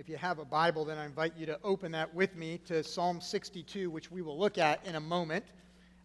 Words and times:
If 0.00 0.08
you 0.08 0.16
have 0.16 0.38
a 0.38 0.46
Bible, 0.46 0.86
then 0.86 0.96
I 0.96 1.04
invite 1.04 1.34
you 1.36 1.44
to 1.44 1.58
open 1.62 1.92
that 1.92 2.14
with 2.14 2.34
me 2.34 2.58
to 2.64 2.82
Psalm 2.82 3.20
62, 3.20 3.90
which 3.90 4.10
we 4.10 4.22
will 4.22 4.38
look 4.38 4.56
at 4.56 4.82
in 4.86 4.94
a 4.94 5.00
moment. 5.00 5.44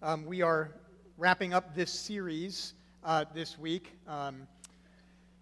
Um, 0.04 0.26
we 0.26 0.42
are 0.42 0.72
wrapping 1.18 1.54
up 1.54 1.74
this 1.74 1.94
series 1.94 2.74
uh, 3.06 3.24
this 3.34 3.58
week 3.58 3.94
um, 4.06 4.48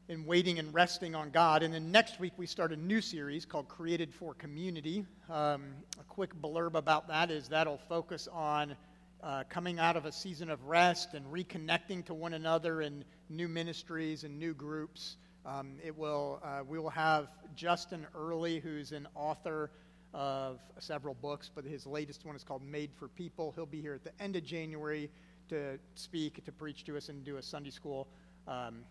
in 0.07 0.23
waiting 0.27 0.59
and 0.59 0.71
resting 0.71 1.15
on 1.15 1.31
God. 1.31 1.63
And 1.63 1.73
then 1.73 1.91
next 1.91 2.19
week, 2.19 2.33
we 2.37 2.45
start 2.45 2.71
a 2.71 2.75
new 2.75 3.01
series 3.01 3.43
called 3.43 3.67
Created 3.67 4.13
for 4.13 4.35
Community. 4.35 5.03
Um, 5.31 5.63
a 5.99 6.03
quick 6.07 6.39
blurb 6.39 6.75
about 6.75 7.07
that 7.07 7.31
is 7.31 7.47
that'll 7.47 7.81
focus 7.89 8.27
on 8.31 8.75
uh, 9.23 9.45
coming 9.49 9.79
out 9.79 9.97
of 9.97 10.05
a 10.05 10.11
season 10.11 10.51
of 10.51 10.63
rest 10.65 11.15
and 11.15 11.25
reconnecting 11.25 12.05
to 12.05 12.13
one 12.13 12.35
another 12.35 12.83
in 12.83 13.03
new 13.31 13.47
ministries 13.47 14.23
and 14.23 14.37
new 14.37 14.53
groups. 14.53 15.17
Um, 15.45 15.73
it 15.83 15.95
will, 15.95 16.39
uh, 16.43 16.61
we 16.67 16.79
will 16.79 16.89
have 16.89 17.27
Justin 17.55 18.07
Earley, 18.15 18.59
who's 18.59 18.93
an 18.93 19.07
author 19.13 19.71
of 20.13 20.59
several 20.79 21.15
books, 21.15 21.49
but 21.53 21.65
his 21.65 21.85
latest 21.85 22.25
one 22.25 22.35
is 22.35 22.43
called 22.43 22.63
Made 22.63 22.91
for 22.93 23.07
People. 23.09 23.51
He'll 23.55 23.65
be 23.65 23.81
here 23.81 23.93
at 23.93 24.03
the 24.03 24.11
end 24.21 24.35
of 24.35 24.43
January 24.45 25.09
to 25.49 25.77
speak, 25.95 26.43
to 26.45 26.51
preach 26.51 26.85
to 26.85 26.95
us, 26.95 27.09
and 27.09 27.23
do 27.23 27.37
a 27.37 27.41
Sunday 27.41 27.71
school 27.71 28.07
um, 28.47 28.83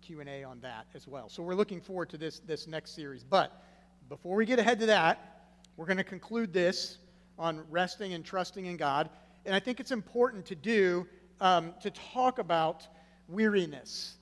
Q&A 0.00 0.44
on 0.44 0.60
that 0.60 0.86
as 0.94 1.06
well. 1.06 1.28
So 1.28 1.42
we're 1.42 1.54
looking 1.54 1.80
forward 1.80 2.08
to 2.10 2.18
this, 2.18 2.38
this 2.40 2.66
next 2.66 2.94
series. 2.94 3.24
But 3.24 3.62
before 4.08 4.36
we 4.36 4.46
get 4.46 4.58
ahead 4.58 4.80
to 4.80 4.86
that, 4.86 5.42
we're 5.76 5.86
going 5.86 5.98
to 5.98 6.04
conclude 6.04 6.52
this 6.52 6.98
on 7.38 7.62
resting 7.70 8.14
and 8.14 8.24
trusting 8.24 8.66
in 8.66 8.76
God. 8.76 9.10
And 9.44 9.54
I 9.54 9.60
think 9.60 9.80
it's 9.80 9.92
important 9.92 10.46
to 10.46 10.54
do, 10.54 11.06
um, 11.40 11.74
to 11.82 11.90
talk 11.90 12.38
about 12.38 12.86
weariness. 13.28 14.17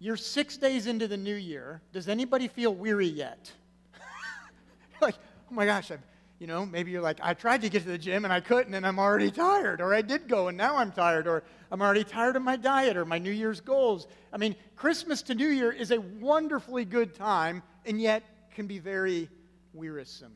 You're 0.00 0.16
six 0.16 0.56
days 0.56 0.86
into 0.86 1.08
the 1.08 1.16
new 1.16 1.34
year. 1.34 1.82
Does 1.92 2.08
anybody 2.08 2.48
feel 2.48 2.74
weary 2.74 3.08
yet? 3.08 3.50
like, 5.00 5.16
oh 5.50 5.54
my 5.54 5.66
gosh, 5.66 5.90
I've, 5.90 6.02
you 6.38 6.46
know, 6.46 6.64
maybe 6.64 6.92
you're 6.92 7.02
like, 7.02 7.18
I 7.20 7.34
tried 7.34 7.62
to 7.62 7.68
get 7.68 7.82
to 7.82 7.88
the 7.88 7.98
gym 7.98 8.24
and 8.24 8.32
I 8.32 8.40
couldn't 8.40 8.74
and 8.74 8.86
I'm 8.86 9.00
already 9.00 9.30
tired. 9.32 9.80
Or 9.80 9.92
I 9.92 10.02
did 10.02 10.28
go 10.28 10.48
and 10.48 10.56
now 10.56 10.76
I'm 10.76 10.92
tired. 10.92 11.26
Or 11.26 11.42
I'm 11.72 11.82
already 11.82 12.04
tired 12.04 12.36
of 12.36 12.42
my 12.42 12.54
diet 12.54 12.96
or 12.96 13.04
my 13.04 13.18
New 13.18 13.32
Year's 13.32 13.60
goals. 13.60 14.06
I 14.32 14.36
mean, 14.36 14.54
Christmas 14.76 15.20
to 15.22 15.34
New 15.34 15.48
Year 15.48 15.72
is 15.72 15.90
a 15.90 15.98
wonderfully 15.98 16.84
good 16.84 17.14
time 17.14 17.62
and 17.84 18.00
yet 18.00 18.22
can 18.54 18.68
be 18.68 18.78
very 18.78 19.28
wearisome, 19.72 20.34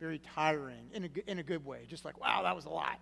very 0.00 0.20
tiring 0.34 0.90
in 0.92 1.04
a, 1.04 1.30
in 1.30 1.38
a 1.38 1.44
good 1.44 1.64
way. 1.64 1.86
Just 1.88 2.04
like, 2.04 2.20
wow, 2.20 2.42
that 2.42 2.56
was 2.56 2.64
a 2.64 2.70
lot. 2.70 2.98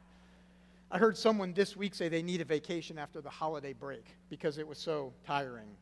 I 0.95 0.99
heard 0.99 1.17
someone 1.17 1.55
this 1.55 1.75
week 1.75 1.95
say 1.95 2.11
they 2.11 2.23
need 2.23 2.43
a 2.43 2.45
vacation 2.45 2.99
after 2.99 3.23
the 3.23 3.31
holiday 3.31 3.73
break 3.73 4.05
because 4.29 4.59
it 4.59 4.69
was 4.69 4.77
so 4.77 5.15
tiring. 5.27 5.75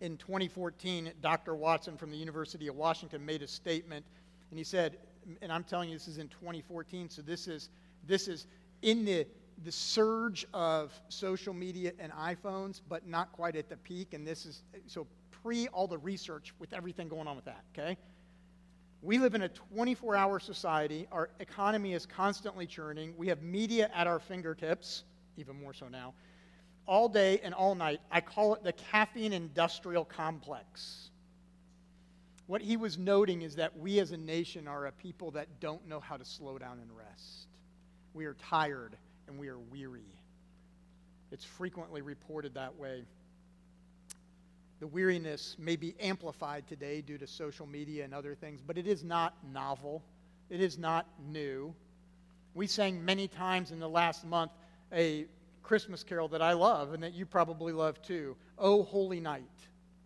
In 0.00 0.16
2014, 0.16 1.12
Dr. 1.20 1.54
Watson 1.54 1.98
from 1.98 2.10
the 2.10 2.16
University 2.16 2.68
of 2.68 2.76
Washington 2.76 3.26
made 3.26 3.42
a 3.42 3.46
statement, 3.46 4.06
and 4.48 4.58
he 4.58 4.64
said, 4.64 4.96
and 5.42 5.52
I'm 5.52 5.64
telling 5.64 5.90
you 5.90 5.96
this 5.96 6.08
is 6.08 6.16
in 6.16 6.28
2014, 6.28 7.10
so 7.10 7.20
this 7.20 7.46
is, 7.46 7.68
this 8.06 8.26
is 8.26 8.46
in 8.80 9.04
the, 9.04 9.26
the 9.64 9.72
surge 9.72 10.46
of 10.54 10.98
social 11.10 11.52
media 11.52 11.92
and 11.98 12.10
iPhones, 12.12 12.80
but 12.88 13.06
not 13.06 13.32
quite 13.32 13.54
at 13.54 13.68
the 13.68 13.76
peak, 13.76 14.14
and 14.14 14.26
this 14.26 14.46
is, 14.46 14.62
so 14.86 15.06
pre 15.42 15.68
all 15.68 15.86
the 15.86 15.98
research 15.98 16.54
with 16.58 16.72
everything 16.72 17.06
going 17.06 17.28
on 17.28 17.36
with 17.36 17.44
that, 17.44 17.64
okay? 17.76 17.98
We 19.00 19.18
live 19.18 19.34
in 19.34 19.42
a 19.42 19.48
24 19.48 20.16
hour 20.16 20.40
society. 20.40 21.06
Our 21.12 21.30
economy 21.38 21.92
is 21.92 22.04
constantly 22.04 22.66
churning. 22.66 23.14
We 23.16 23.28
have 23.28 23.42
media 23.42 23.90
at 23.94 24.06
our 24.06 24.18
fingertips, 24.18 25.04
even 25.36 25.60
more 25.60 25.72
so 25.72 25.88
now, 25.88 26.14
all 26.86 27.08
day 27.08 27.40
and 27.44 27.54
all 27.54 27.74
night. 27.74 28.00
I 28.10 28.20
call 28.20 28.54
it 28.54 28.64
the 28.64 28.72
caffeine 28.72 29.32
industrial 29.32 30.04
complex. 30.04 31.10
What 32.48 32.62
he 32.62 32.76
was 32.76 32.98
noting 32.98 33.42
is 33.42 33.56
that 33.56 33.78
we 33.78 34.00
as 34.00 34.10
a 34.10 34.16
nation 34.16 34.66
are 34.66 34.86
a 34.86 34.92
people 34.92 35.30
that 35.32 35.60
don't 35.60 35.86
know 35.86 36.00
how 36.00 36.16
to 36.16 36.24
slow 36.24 36.58
down 36.58 36.78
and 36.80 36.90
rest. 36.96 37.46
We 38.14 38.24
are 38.24 38.34
tired 38.34 38.96
and 39.28 39.38
we 39.38 39.48
are 39.48 39.58
weary. 39.58 40.06
It's 41.30 41.44
frequently 41.44 42.00
reported 42.00 42.54
that 42.54 42.74
way. 42.76 43.04
The 44.80 44.86
weariness 44.86 45.56
may 45.58 45.76
be 45.76 45.94
amplified 45.98 46.68
today 46.68 47.00
due 47.00 47.18
to 47.18 47.26
social 47.26 47.66
media 47.66 48.04
and 48.04 48.14
other 48.14 48.34
things, 48.34 48.60
but 48.64 48.78
it 48.78 48.86
is 48.86 49.02
not 49.02 49.34
novel. 49.52 50.04
It 50.50 50.60
is 50.60 50.78
not 50.78 51.06
new. 51.26 51.74
We 52.54 52.66
sang 52.66 53.04
many 53.04 53.26
times 53.26 53.72
in 53.72 53.80
the 53.80 53.88
last 53.88 54.24
month 54.24 54.52
a 54.92 55.26
Christmas 55.62 56.02
carol 56.04 56.28
that 56.28 56.42
I 56.42 56.52
love 56.52 56.94
and 56.94 57.02
that 57.02 57.12
you 57.12 57.26
probably 57.26 57.72
love 57.72 58.00
too. 58.02 58.36
Oh, 58.56 58.84
holy 58.84 59.20
night, 59.20 59.42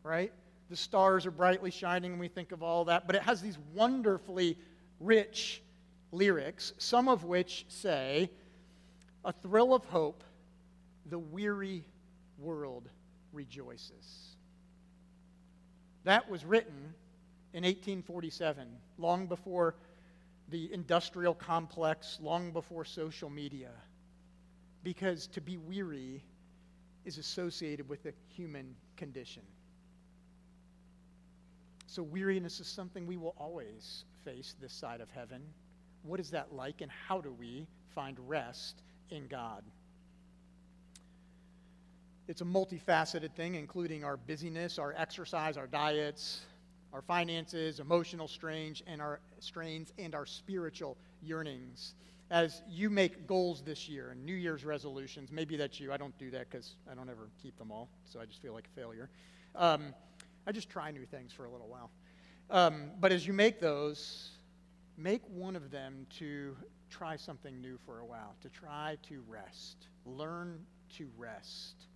right? 0.03 0.33
The 0.71 0.77
stars 0.77 1.27
are 1.27 1.31
brightly 1.31 1.71
shining 1.71 2.13
and 2.13 2.21
we 2.21 2.29
think 2.29 2.51
of 2.51 2.63
all 2.63 2.87
that, 2.87 3.07
but 3.07 3.15
it 3.15 3.23
has 3.23 3.43
these 3.43 3.59
wonderfully 3.75 4.57
rich 5.01 5.63
lyrics, 6.13 6.73
some 6.79 7.09
of 7.09 7.25
which 7.25 7.67
say, 7.69 8.31
A 9.25 9.33
thrill 9.33 9.75
of 9.75 9.85
hope, 9.85 10.25
the 11.07 11.19
weary 11.19 11.85
world 12.39 12.89
rejoices. 13.33 14.32
That 16.05 16.29
was 16.31 16.45
written 16.45 16.95
in 17.53 17.65
1847, 17.65 18.67
long 18.99 19.27
before 19.27 19.75
the 20.49 20.73
industrial 20.73 21.35
complex, 21.35 22.19
long 22.21 22.53
before 22.53 22.85
social 22.85 23.31
media. 23.31 23.71
Because 24.83 25.27
to 25.29 25.41
be 25.41 25.57
weary 25.57 26.23
is 27.05 27.19
associated 27.19 27.89
with 27.89 28.03
the 28.03 28.13
human 28.29 28.75
condition. 28.97 29.43
So, 31.87 32.03
weariness 32.03 32.59
is 32.59 32.67
something 32.67 33.07
we 33.07 33.17
will 33.17 33.35
always 33.39 34.05
face 34.25 34.55
this 34.61 34.73
side 34.73 35.01
of 35.01 35.11
heaven. 35.11 35.43
What 36.03 36.21
is 36.21 36.31
that 36.31 36.53
like, 36.55 36.81
and 36.81 36.91
how 36.91 37.21
do 37.21 37.33
we 37.33 37.67
find 37.95 38.19
rest 38.29 38.83
in 39.11 39.27
God? 39.27 39.63
It's 42.29 42.41
a 42.41 42.45
multifaceted 42.45 43.33
thing, 43.35 43.57
including 43.57 44.05
our 44.05 44.17
busyness, 44.17 44.79
our 44.79 44.95
exercise, 44.97 45.57
our 45.57 45.67
diets, 45.67 46.43
our 46.93 47.03
finances, 47.03 47.81
emotional 47.81 48.29
strains, 48.29 48.83
and 48.87 49.03
our 49.03 49.21
strains, 49.41 49.93
and 49.99 50.15
our 50.15 50.25
spiritual 50.25 50.97
yearnings. 51.23 51.95
As 52.31 52.63
you 52.69 52.91
make 52.91 53.27
goals 53.27 53.63
this 53.63 53.89
year 53.89 54.11
and 54.11 54.25
New 54.25 54.35
Year's 54.35 54.65
resolutions, 54.65 55.31
maybe 55.33 55.57
that's 55.57 55.81
you. 55.81 55.93
I 55.93 55.97
don't 55.97 56.17
do 56.19 56.31
that 56.31 56.49
because 56.49 56.77
I 56.91 56.95
don't 56.95 57.11
ever 57.11 57.29
keep 57.43 57.59
them 57.59 57.71
all, 57.71 57.89
so 58.05 58.21
I 58.21 58.25
just 58.25 58.41
feel 58.41 58.55
like 58.55 58.69
a 58.75 58.81
failure. 58.81 59.11
Um, 59.57 59.93
I 60.47 60.53
just 60.53 60.71
try 60.71 60.91
new 60.91 61.05
things 61.05 61.33
for 61.33 61.45
a 61.45 61.51
little 61.51 61.69
while. 61.69 61.91
Um, 62.51 62.91
but 63.01 63.13
as 63.13 63.27
you 63.27 63.33
make 63.33 63.61
those, 63.61 64.31
make 64.97 65.23
one 65.29 65.57
of 65.57 65.71
them 65.71 66.07
to 66.19 66.57
try 66.89 67.17
something 67.17 67.61
new 67.61 67.79
for 67.85 68.01
a 68.01 68.07
while, 68.07 68.35
to 68.43 68.49
try 68.49 68.97
to 69.09 69.23
rest. 69.29 69.89
Learn 70.07 70.61
to 70.97 71.09
rest. 71.19 71.87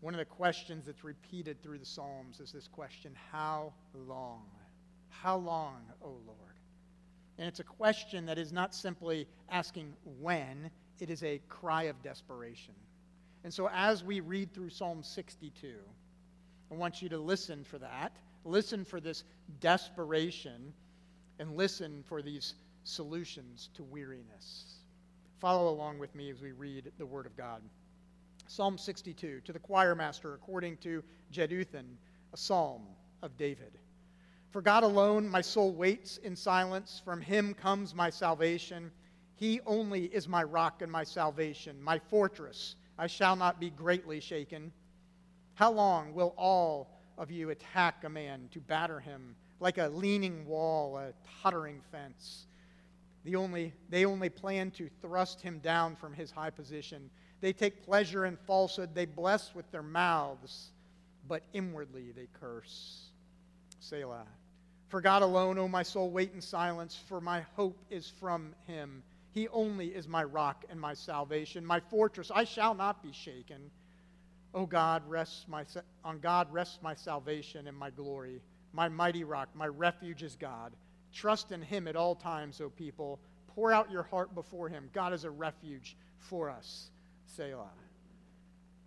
One 0.00 0.14
of 0.14 0.18
the 0.18 0.24
questions 0.24 0.86
that's 0.86 1.04
repeated 1.04 1.62
through 1.62 1.78
the 1.78 1.86
Psalms 1.86 2.40
is 2.40 2.52
this 2.52 2.68
question 2.68 3.12
How 3.32 3.72
long? 3.94 4.42
How 5.08 5.36
long, 5.36 5.80
O 6.02 6.08
Lord? 6.26 6.60
And 7.38 7.48
it's 7.48 7.60
a 7.60 7.64
question 7.64 8.26
that 8.26 8.38
is 8.38 8.52
not 8.52 8.74
simply 8.74 9.26
asking 9.50 9.94
when, 10.20 10.70
it 11.00 11.10
is 11.10 11.22
a 11.22 11.40
cry 11.48 11.84
of 11.84 12.02
desperation. 12.02 12.74
And 13.44 13.52
so 13.52 13.68
as 13.72 14.02
we 14.02 14.20
read 14.20 14.52
through 14.52 14.70
Psalm 14.70 15.02
62, 15.02 15.74
I 16.70 16.74
want 16.74 17.02
you 17.02 17.08
to 17.10 17.18
listen 17.18 17.64
for 17.64 17.78
that. 17.78 18.16
Listen 18.44 18.84
for 18.84 19.00
this 19.00 19.24
desperation 19.60 20.72
and 21.38 21.56
listen 21.56 22.02
for 22.08 22.22
these 22.22 22.54
solutions 22.84 23.68
to 23.74 23.82
weariness. 23.84 24.76
Follow 25.38 25.68
along 25.68 25.98
with 25.98 26.14
me 26.14 26.30
as 26.30 26.40
we 26.40 26.52
read 26.52 26.90
the 26.98 27.06
Word 27.06 27.26
of 27.26 27.36
God. 27.36 27.62
Psalm 28.48 28.78
62, 28.78 29.40
to 29.40 29.52
the 29.52 29.58
choir 29.58 29.94
master 29.94 30.34
according 30.34 30.76
to 30.78 31.02
Jeduthun, 31.32 31.96
a 32.32 32.36
psalm 32.36 32.82
of 33.22 33.36
David. 33.36 33.78
For 34.50 34.62
God 34.62 34.84
alone 34.84 35.28
my 35.28 35.40
soul 35.40 35.72
waits 35.72 36.16
in 36.18 36.34
silence. 36.34 37.02
From 37.04 37.20
him 37.20 37.52
comes 37.54 37.94
my 37.94 38.08
salvation. 38.08 38.90
He 39.34 39.60
only 39.66 40.04
is 40.06 40.28
my 40.28 40.42
rock 40.42 40.80
and 40.80 40.90
my 40.90 41.04
salvation, 41.04 41.82
my 41.82 41.98
fortress. 41.98 42.76
I 42.98 43.06
shall 43.06 43.36
not 43.36 43.60
be 43.60 43.70
greatly 43.70 44.20
shaken. 44.20 44.72
How 45.54 45.70
long 45.70 46.14
will 46.14 46.34
all 46.38 46.98
of 47.18 47.30
you 47.30 47.50
attack 47.50 48.04
a 48.04 48.08
man 48.08 48.48
to 48.52 48.60
batter 48.60 49.00
him 49.00 49.36
like 49.60 49.78
a 49.78 49.88
leaning 49.88 50.46
wall, 50.46 50.96
a 50.96 51.12
tottering 51.42 51.82
fence? 51.90 52.46
The 53.24 53.36
only, 53.36 53.74
they 53.90 54.04
only 54.06 54.30
plan 54.30 54.70
to 54.72 54.88
thrust 55.02 55.42
him 55.42 55.58
down 55.58 55.96
from 55.96 56.14
his 56.14 56.30
high 56.30 56.50
position. 56.50 57.10
They 57.40 57.52
take 57.52 57.84
pleasure 57.84 58.24
in 58.26 58.36
falsehood. 58.36 58.94
They 58.94 59.06
bless 59.06 59.54
with 59.54 59.70
their 59.70 59.82
mouths, 59.82 60.70
but 61.28 61.42
inwardly 61.52 62.12
they 62.12 62.28
curse. 62.40 63.10
Selah. 63.80 64.26
For 64.88 65.00
God 65.00 65.22
alone, 65.22 65.58
O 65.58 65.68
my 65.68 65.82
soul, 65.82 66.10
wait 66.10 66.32
in 66.32 66.40
silence, 66.40 66.98
for 67.08 67.20
my 67.20 67.44
hope 67.56 67.78
is 67.90 68.08
from 68.20 68.54
him. 68.66 69.02
He 69.32 69.48
only 69.48 69.88
is 69.88 70.08
my 70.08 70.24
rock 70.24 70.64
and 70.70 70.80
my 70.80 70.94
salvation, 70.94 71.66
my 71.66 71.80
fortress. 71.80 72.30
I 72.34 72.44
shall 72.44 72.74
not 72.74 73.02
be 73.02 73.12
shaken. 73.12 73.70
O 74.54 74.64
God, 74.64 75.02
rests 75.06 75.46
my, 75.48 75.64
on 76.04 76.20
God 76.20 76.50
rests 76.50 76.78
my 76.80 76.94
salvation 76.94 77.66
and 77.66 77.76
my 77.76 77.90
glory, 77.90 78.40
my 78.72 78.88
mighty 78.88 79.24
rock, 79.24 79.48
my 79.54 79.66
refuge 79.66 80.22
is 80.22 80.36
God. 80.36 80.72
Trust 81.12 81.52
in 81.52 81.60
him 81.60 81.88
at 81.88 81.96
all 81.96 82.14
times, 82.14 82.60
O 82.60 82.70
people. 82.70 83.18
Pour 83.48 83.72
out 83.72 83.90
your 83.90 84.04
heart 84.04 84.34
before 84.34 84.68
him. 84.68 84.88
God 84.94 85.12
is 85.12 85.24
a 85.24 85.30
refuge 85.30 85.96
for 86.18 86.48
us. 86.48 86.90
Selah. 87.26 87.70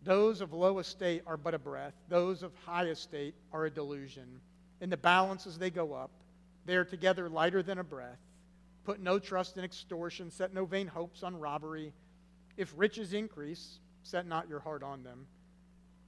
Those 0.04 0.42
of 0.42 0.54
low 0.54 0.80
estate 0.80 1.24
are 1.28 1.38
but 1.38 1.54
a 1.54 1.60
breath, 1.60 1.94
those 2.08 2.42
of 2.42 2.54
high 2.66 2.86
estate 2.86 3.36
are 3.52 3.66
a 3.66 3.70
delusion. 3.70 4.40
In 4.82 4.90
the 4.90 4.98
balance 4.98 5.46
as 5.46 5.58
they 5.58 5.70
go 5.70 5.94
up, 5.94 6.12
they 6.66 6.76
are 6.76 6.86
together 6.86 7.30
lighter 7.30 7.62
than 7.62 7.80
a 7.80 7.84
breath. 7.84 8.20
Put 8.86 9.02
no 9.02 9.20
trust 9.20 9.58
in 9.58 9.64
extortion, 9.64 10.32
set 10.32 10.54
no 10.54 10.66
vain 10.66 10.88
hopes 10.88 11.22
on 11.22 11.38
robbery. 11.38 11.94
If 12.58 12.74
riches 12.76 13.14
increase, 13.14 13.80
set 14.04 14.26
not 14.26 14.48
your 14.48 14.60
heart 14.60 14.84
on 14.84 15.04
them. 15.04 15.28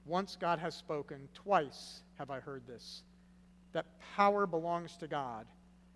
Once 0.06 0.36
God 0.40 0.58
has 0.58 0.74
spoken, 0.74 1.28
twice 1.34 2.02
have 2.18 2.30
I 2.30 2.40
heard 2.40 2.66
this 2.66 3.02
that 3.72 3.86
power 4.16 4.46
belongs 4.46 4.96
to 4.98 5.06
God, 5.08 5.46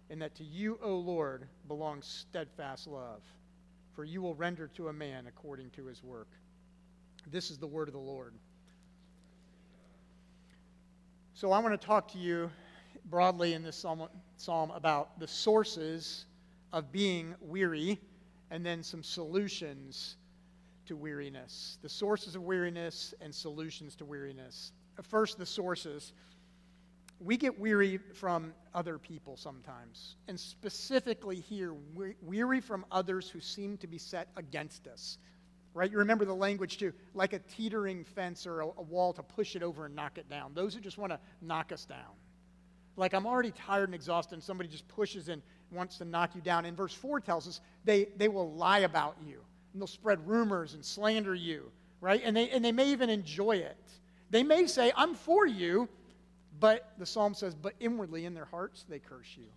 and 0.09 0.23
that 0.23 0.35
to 0.37 0.44
you, 0.44 0.79
O 0.83 0.97
Lord, 0.97 1.47
belongs 1.69 2.06
steadfast 2.06 2.87
love. 2.87 3.23
For 3.97 4.05
you 4.05 4.21
will 4.21 4.35
render 4.35 4.69
to 4.77 4.89
a 4.89 4.93
man 4.93 5.27
according 5.27 5.71
to 5.71 5.87
his 5.87 6.05
work. 6.05 6.29
This 7.33 7.51
is 7.51 7.57
the 7.57 7.67
word 7.67 7.89
of 7.89 7.95
the 7.95 8.01
Lord. 8.01 8.35
So 11.33 11.51
I 11.51 11.59
want 11.61 11.81
to 11.81 11.87
talk 11.87 12.13
to 12.13 12.19
you 12.19 12.51
broadly 13.07 13.55
in 13.55 13.63
this 13.63 13.77
psalm, 13.77 14.07
psalm 14.37 14.71
about 14.73 15.19
the 15.19 15.27
sources 15.27 16.27
of 16.75 16.93
being 16.93 17.35
weary 17.41 17.99
and 18.51 18.65
then 18.65 18.83
some 18.83 19.03
solutions 19.03 20.17
to 20.85 20.95
weariness. 20.95 21.79
The 21.81 21.89
sources 21.89 22.37
of 22.37 22.43
weariness 22.43 23.15
and 23.23 23.35
solutions 23.35 23.97
to 23.97 24.05
weariness. 24.05 24.73
First, 25.03 25.39
the 25.39 25.47
sources. 25.47 26.13
We 27.19 27.37
get 27.37 27.59
weary 27.59 27.97
from 27.97 28.53
other 28.75 28.99
people 28.99 29.37
sometimes, 29.37 30.17
and 30.29 30.39
specifically 30.39 31.41
here, 31.41 31.75
weary 32.21 32.61
from 32.61 32.85
others 32.91 33.31
who 33.31 33.41
seem 33.41 33.79
to 33.79 33.87
be 33.87 33.99
set 33.99 34.29
against 34.37 34.87
us. 34.87 35.19
Right? 35.73 35.91
You 35.91 35.99
remember 35.99 36.25
the 36.25 36.35
language 36.35 36.79
too, 36.79 36.93
like 37.15 37.33
a 37.33 37.39
teetering 37.39 38.05
fence 38.05 38.47
or 38.47 38.61
a, 38.61 38.67
a 38.67 38.83
wall 38.83 39.13
to 39.15 39.23
push 39.23 39.57
it 39.57 39.63
over 39.63 39.87
and 39.87 39.95
knock 39.95 40.17
it 40.17 40.29
down. 40.29 40.53
Those 40.55 40.75
who 40.75 40.81
just 40.81 40.97
want 40.97 41.13
to 41.13 41.21
knock 41.43 41.71
us 41.73 41.85
down. 41.85 42.15
Like 42.97 43.13
I'm 43.13 43.27
already 43.27 43.51
tired 43.51 43.89
and 43.89 43.95
exhausted, 43.95 44.35
and 44.35 44.43
somebody 44.43 44.69
just 44.69 44.89
pushes 44.89 45.29
and 45.29 45.43
wants 45.71 45.99
to 45.99 46.05
knock 46.05 46.35
you 46.35 46.41
down. 46.41 46.65
And 46.65 46.77
verse 46.77 46.95
4 46.95 47.21
tells 47.21 47.47
us 47.47 47.61
they, 47.85 48.09
they 48.17 48.29
will 48.29 48.53
lie 48.53 48.81
about 48.81 49.17
you 49.27 49.41
and 49.77 49.83
they'll 49.83 49.87
spread 49.87 50.27
rumors 50.27 50.73
and 50.73 50.83
slander 50.83 51.35
you, 51.35 51.71
right? 52.01 52.23
And 52.25 52.35
they, 52.35 52.49
and 52.49 52.65
they 52.65 52.73
may 52.73 52.89
even 52.93 53.11
enjoy 53.11 53.57
it. 53.57 53.77
They 54.31 54.43
may 54.43 54.67
say, 54.67 54.91
I'm 54.97 55.15
for 55.15 55.47
you, 55.47 55.87
but 56.58 56.93
the 56.99 57.06
psalm 57.06 57.35
says, 57.35 57.55
but 57.55 57.75
inwardly 57.81 58.25
in 58.25 58.35
their 58.35 58.44
hearts, 58.44 58.85
they 58.88 58.99
curse 58.99 59.37
you. 59.37 59.49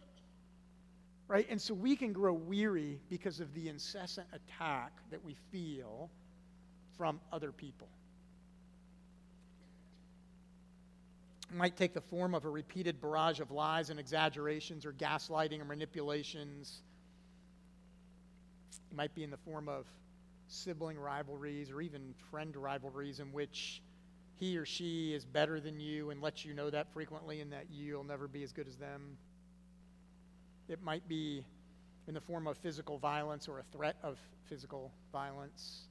Right? 1.28 1.48
And 1.50 1.62
so 1.62 1.74
we 1.74 1.96
can 1.96 2.12
grow 2.12 2.34
weary 2.34 3.00
because 3.10 3.40
of 3.40 3.54
the 3.54 3.70
incessant 3.70 4.28
attack 4.34 4.92
that 5.12 5.24
we 5.24 5.36
feel 5.52 6.10
from 6.98 7.20
other 7.32 7.52
people. 7.52 7.88
It 11.52 11.56
might 11.56 11.78
take 11.78 11.94
the 11.94 12.02
form 12.02 12.36
of 12.36 12.46
a 12.46 12.50
repeated 12.50 13.02
barrage 13.02 13.40
of 13.40 13.52
lies 13.52 13.90
and 13.90 14.00
exaggerations 14.00 14.86
or 14.86 14.94
gaslighting 14.94 15.62
or 15.62 15.66
manipulations. 15.66 16.82
It 18.92 18.96
might 18.96 19.16
be 19.16 19.24
in 19.24 19.30
the 19.30 19.38
form 19.38 19.70
of 19.70 19.86
sibling 20.48 20.98
rivalries 20.98 21.72
or 21.72 21.82
even 21.82 22.14
friend 22.32 22.56
rivalries 22.56 23.20
in 23.20 23.32
which 23.32 23.82
he 24.40 24.58
or 24.58 24.66
she 24.66 25.14
is 25.14 25.26
better 25.26 25.60
than 25.60 25.80
you 25.80 26.12
and 26.12 26.22
lets 26.22 26.46
you 26.46 26.54
know 26.54 26.70
that 26.70 26.92
frequently 26.94 27.42
and 27.42 27.52
that 27.52 27.66
you'll 27.70 28.06
never 28.06 28.28
be 28.28 28.42
as 28.42 28.54
good 28.54 28.68
as 28.68 28.78
them. 28.78 29.18
It 30.70 30.82
might 30.82 31.08
be 31.10 31.44
in 32.08 32.14
the 32.14 32.22
form 32.22 32.48
of 32.48 32.58
physical 32.58 32.98
violence 32.98 33.48
or 33.50 33.60
a 33.60 33.64
threat 33.74 33.98
of 34.02 34.18
physical 34.48 34.92
violence. 35.12 35.88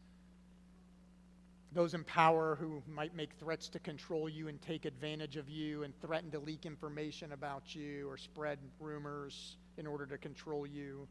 Those 1.73 1.93
in 1.93 2.05
power 2.05 2.57
who 2.59 2.83
might 2.89 3.15
make 3.15 3.35
threats 3.39 3.69
to 3.69 3.79
control 3.79 4.29
you 4.31 4.49
and 4.49 4.61
take 4.63 4.87
advantage 4.87 5.37
of 5.37 5.51
you 5.51 5.83
and 5.83 5.93
threaten 6.01 6.31
to 6.31 6.39
leak 6.39 6.65
information 6.65 7.33
about 7.33 7.75
you 7.75 8.09
or 8.09 8.17
spread 8.17 8.59
rumors 8.81 9.59
in 9.77 9.87
order 9.87 10.07
to 10.07 10.17
control 10.17 10.67
you. 10.67 11.07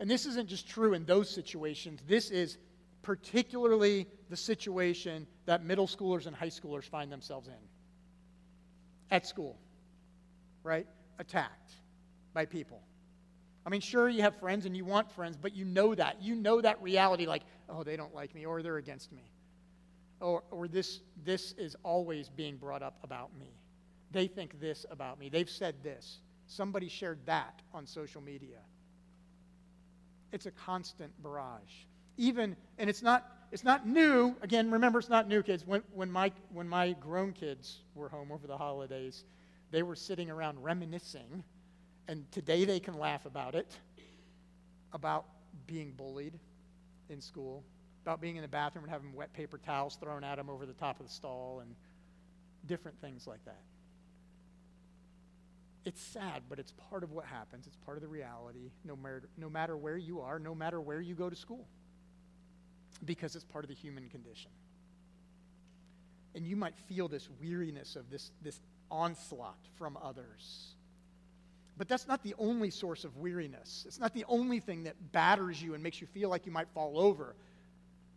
And 0.00 0.10
this 0.10 0.26
isn't 0.26 0.50
just 0.50 0.68
true 0.68 0.92
in 0.92 1.06
those 1.06 1.30
situations, 1.30 2.00
this 2.06 2.30
is 2.30 2.58
particularly 3.04 4.08
the 4.30 4.36
situation 4.36 5.28
that 5.46 5.64
middle 5.64 5.86
schoolers 5.86 6.26
and 6.26 6.34
high 6.34 6.48
schoolers 6.48 6.84
find 6.84 7.12
themselves 7.12 7.46
in 7.46 7.54
at 9.10 9.26
school, 9.26 9.56
right? 10.64 10.86
Attacked 11.18 11.72
by 12.32 12.46
people. 12.46 12.82
I 13.64 13.70
mean, 13.70 13.80
sure, 13.80 14.08
you 14.08 14.22
have 14.22 14.36
friends 14.36 14.66
and 14.66 14.76
you 14.76 14.84
want 14.84 15.10
friends, 15.12 15.36
but 15.40 15.54
you 15.54 15.64
know 15.64 15.94
that. 15.94 16.22
You 16.22 16.34
know 16.34 16.60
that 16.60 16.82
reality 16.82 17.26
like, 17.26 17.42
oh, 17.68 17.84
they 17.84 17.96
don't 17.96 18.14
like 18.14 18.34
me 18.34 18.44
or 18.44 18.62
they're 18.62 18.78
against 18.78 19.12
me. 19.12 19.30
Or, 20.20 20.42
or 20.50 20.66
this, 20.66 21.00
this 21.24 21.52
is 21.52 21.76
always 21.82 22.28
being 22.28 22.56
brought 22.56 22.82
up 22.82 22.98
about 23.02 23.30
me. 23.38 23.52
They 24.10 24.26
think 24.26 24.60
this 24.60 24.84
about 24.90 25.18
me. 25.18 25.28
They've 25.28 25.48
said 25.48 25.76
this. 25.82 26.18
Somebody 26.46 26.88
shared 26.88 27.20
that 27.26 27.62
on 27.72 27.86
social 27.86 28.20
media. 28.20 28.58
It's 30.32 30.46
a 30.46 30.50
constant 30.50 31.12
barrage. 31.22 31.72
Even, 32.16 32.56
and 32.78 32.88
it's 32.88 33.02
not, 33.02 33.26
it's 33.50 33.64
not 33.64 33.86
new. 33.86 34.34
Again, 34.42 34.70
remember, 34.70 34.98
it's 34.98 35.08
not 35.08 35.28
new, 35.28 35.42
kids. 35.42 35.66
When, 35.66 35.82
when, 35.92 36.10
my, 36.10 36.32
when 36.52 36.68
my 36.68 36.92
grown 36.92 37.32
kids 37.32 37.80
were 37.94 38.08
home 38.08 38.30
over 38.32 38.46
the 38.46 38.56
holidays, 38.56 39.24
they 39.70 39.82
were 39.82 39.96
sitting 39.96 40.30
around 40.30 40.62
reminiscing, 40.62 41.42
and 42.08 42.30
today 42.30 42.64
they 42.64 42.80
can 42.80 42.98
laugh 42.98 43.26
about 43.26 43.54
it, 43.54 43.76
about 44.92 45.24
being 45.66 45.92
bullied 45.92 46.38
in 47.08 47.20
school, 47.20 47.64
about 48.02 48.20
being 48.20 48.36
in 48.36 48.42
the 48.42 48.48
bathroom 48.48 48.84
and 48.84 48.92
having 48.92 49.12
wet 49.14 49.32
paper 49.32 49.58
towels 49.58 49.96
thrown 49.96 50.22
at 50.22 50.36
them 50.36 50.48
over 50.48 50.66
the 50.66 50.72
top 50.74 51.00
of 51.00 51.06
the 51.06 51.12
stall, 51.12 51.60
and 51.60 51.74
different 52.66 53.00
things 53.00 53.26
like 53.26 53.44
that 53.44 53.60
it's 55.84 56.00
sad, 56.00 56.42
but 56.48 56.58
it's 56.58 56.72
part 56.72 57.02
of 57.02 57.12
what 57.12 57.26
happens. 57.26 57.66
It's 57.66 57.76
part 57.76 57.96
of 57.96 58.02
the 58.02 58.08
reality, 58.08 58.70
no 58.84 58.96
matter, 58.96 59.28
no 59.36 59.50
matter 59.50 59.76
where 59.76 59.96
you 59.96 60.20
are, 60.20 60.38
no 60.38 60.54
matter 60.54 60.80
where 60.80 61.00
you 61.00 61.14
go 61.14 61.28
to 61.28 61.36
school, 61.36 61.66
because 63.04 63.36
it's 63.36 63.44
part 63.44 63.64
of 63.64 63.68
the 63.68 63.74
human 63.74 64.08
condition. 64.08 64.50
And 66.34 66.46
you 66.46 66.56
might 66.56 66.76
feel 66.88 67.08
this 67.08 67.28
weariness 67.40 67.96
of 67.96 68.10
this, 68.10 68.32
this 68.42 68.60
onslaught 68.90 69.58
from 69.78 69.96
others. 70.02 70.74
But 71.76 71.88
that's 71.88 72.06
not 72.06 72.22
the 72.22 72.34
only 72.38 72.70
source 72.70 73.04
of 73.04 73.16
weariness. 73.16 73.84
It's 73.86 73.98
not 73.98 74.14
the 74.14 74.24
only 74.28 74.60
thing 74.60 74.84
that 74.84 75.12
batters 75.12 75.62
you 75.62 75.74
and 75.74 75.82
makes 75.82 76.00
you 76.00 76.06
feel 76.06 76.28
like 76.28 76.46
you 76.46 76.52
might 76.52 76.68
fall 76.68 76.98
over. 76.98 77.34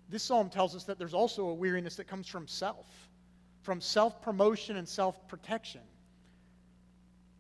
This 0.10 0.24
psalm 0.24 0.50
tells 0.50 0.76
us 0.76 0.84
that 0.86 0.98
there's 0.98 1.14
also 1.14 1.48
a 1.48 1.54
weariness 1.54 1.96
that 1.96 2.08
comes 2.08 2.28
from 2.28 2.48
self, 2.48 2.88
from 3.62 3.82
self 3.82 4.22
promotion 4.22 4.78
and 4.78 4.88
self 4.88 5.28
protection. 5.28 5.82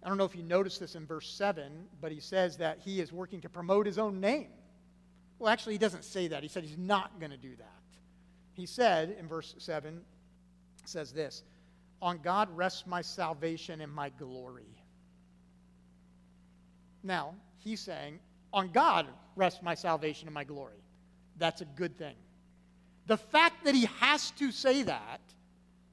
I 0.03 0.09
don't 0.09 0.17
know 0.17 0.25
if 0.25 0.35
you 0.35 0.43
noticed 0.43 0.79
this 0.79 0.95
in 0.95 1.05
verse 1.05 1.29
7, 1.29 1.71
but 2.01 2.11
he 2.11 2.19
says 2.19 2.57
that 2.57 2.79
he 2.79 2.99
is 2.99 3.11
working 3.11 3.41
to 3.41 3.49
promote 3.49 3.85
his 3.85 3.97
own 3.97 4.19
name. 4.19 4.49
Well, 5.39 5.51
actually, 5.51 5.73
he 5.73 5.79
doesn't 5.79 6.03
say 6.03 6.27
that. 6.29 6.43
He 6.43 6.49
said 6.49 6.63
he's 6.63 6.77
not 6.77 7.19
going 7.19 7.31
to 7.31 7.37
do 7.37 7.55
that. 7.57 7.71
He 8.53 8.65
said 8.65 9.15
in 9.19 9.27
verse 9.27 9.53
7, 9.59 10.01
says 10.85 11.11
this 11.11 11.43
On 12.01 12.17
God 12.17 12.49
rests 12.55 12.87
my 12.87 13.01
salvation 13.01 13.81
and 13.81 13.91
my 13.91 14.09
glory. 14.09 14.75
Now, 17.03 17.35
he's 17.57 17.79
saying, 17.79 18.19
On 18.53 18.69
God 18.69 19.07
rests 19.35 19.61
my 19.61 19.75
salvation 19.75 20.27
and 20.27 20.33
my 20.33 20.43
glory. 20.43 20.83
That's 21.37 21.61
a 21.61 21.65
good 21.65 21.97
thing. 21.97 22.15
The 23.05 23.17
fact 23.17 23.63
that 23.65 23.75
he 23.75 23.85
has 23.99 24.31
to 24.31 24.51
say 24.51 24.81
that 24.83 25.21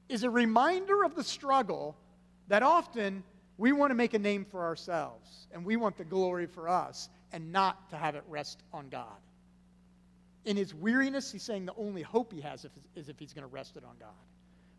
is 0.09 0.23
a 0.23 0.29
reminder 0.29 1.03
of 1.03 1.15
the 1.15 1.23
struggle 1.23 1.95
that 2.47 2.63
often 2.63 3.23
we 3.57 3.71
want 3.71 3.91
to 3.91 3.95
make 3.95 4.13
a 4.13 4.19
name 4.19 4.45
for 4.45 4.63
ourselves, 4.65 5.47
and 5.53 5.63
we 5.63 5.77
want 5.77 5.97
the 5.97 6.03
glory 6.03 6.45
for 6.45 6.67
us, 6.67 7.09
and 7.31 7.51
not 7.51 7.89
to 7.89 7.95
have 7.95 8.15
it 8.15 8.23
rest 8.27 8.63
on 8.73 8.89
God. 8.89 9.17
In 10.45 10.55
his 10.55 10.73
weariness, 10.73 11.31
he's 11.31 11.43
saying 11.43 11.65
the 11.65 11.73
only 11.75 12.01
hope 12.01 12.31
he 12.31 12.41
has 12.41 12.65
is 12.95 13.09
if 13.09 13.19
he's 13.19 13.33
going 13.33 13.47
to 13.47 13.53
rest 13.53 13.77
it 13.77 13.83
on 13.83 13.95
God. 13.99 14.09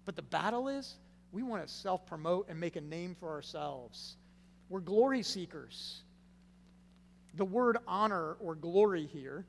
But 0.04 0.16
the 0.16 0.22
battle 0.22 0.68
is 0.68 0.94
we 1.32 1.42
want 1.42 1.66
to 1.66 1.72
self 1.72 2.06
promote 2.06 2.48
and 2.48 2.58
make 2.58 2.76
a 2.76 2.80
name 2.80 3.16
for 3.18 3.30
ourselves. 3.30 4.16
We're 4.68 4.80
glory 4.80 5.22
seekers. 5.22 6.02
The 7.34 7.44
word 7.44 7.78
honor 7.86 8.36
or 8.40 8.54
glory 8.54 9.06
here 9.06 9.44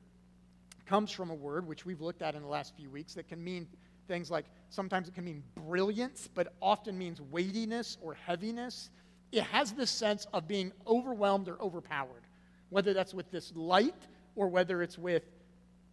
comes 0.86 1.12
from 1.12 1.30
a 1.30 1.36
word 1.36 1.68
which 1.68 1.86
we've 1.86 2.02
looked 2.02 2.22
at 2.22 2.36
in 2.36 2.42
the 2.42 2.48
last 2.48 2.76
few 2.76 2.90
weeks 2.90 3.14
that 3.14 3.28
can 3.28 3.44
mean 3.44 3.68
things 4.08 4.32
like 4.32 4.46
sometimes 4.70 5.08
it 5.08 5.14
can 5.14 5.24
mean 5.24 5.44
brilliance, 5.56 6.28
but 6.34 6.54
often 6.62 6.98
means 6.98 7.22
weightiness 7.22 7.98
or 8.02 8.14
heaviness 8.14 8.90
it 9.32 9.44
has 9.44 9.74
this 9.74 9.92
sense 9.92 10.26
of 10.34 10.48
being 10.48 10.72
overwhelmed 10.86 11.48
or 11.50 11.62
overpowered, 11.62 12.24
whether 12.70 12.94
that's 12.94 13.14
with 13.14 13.30
this 13.32 13.52
light 13.56 14.08
or 14.36 14.48
whether 14.48 14.82
it's 14.82 14.98
with 14.98 15.24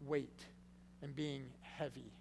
weight 0.07 0.45
and 1.03 1.15
being 1.15 1.47
heavy. 1.61 2.13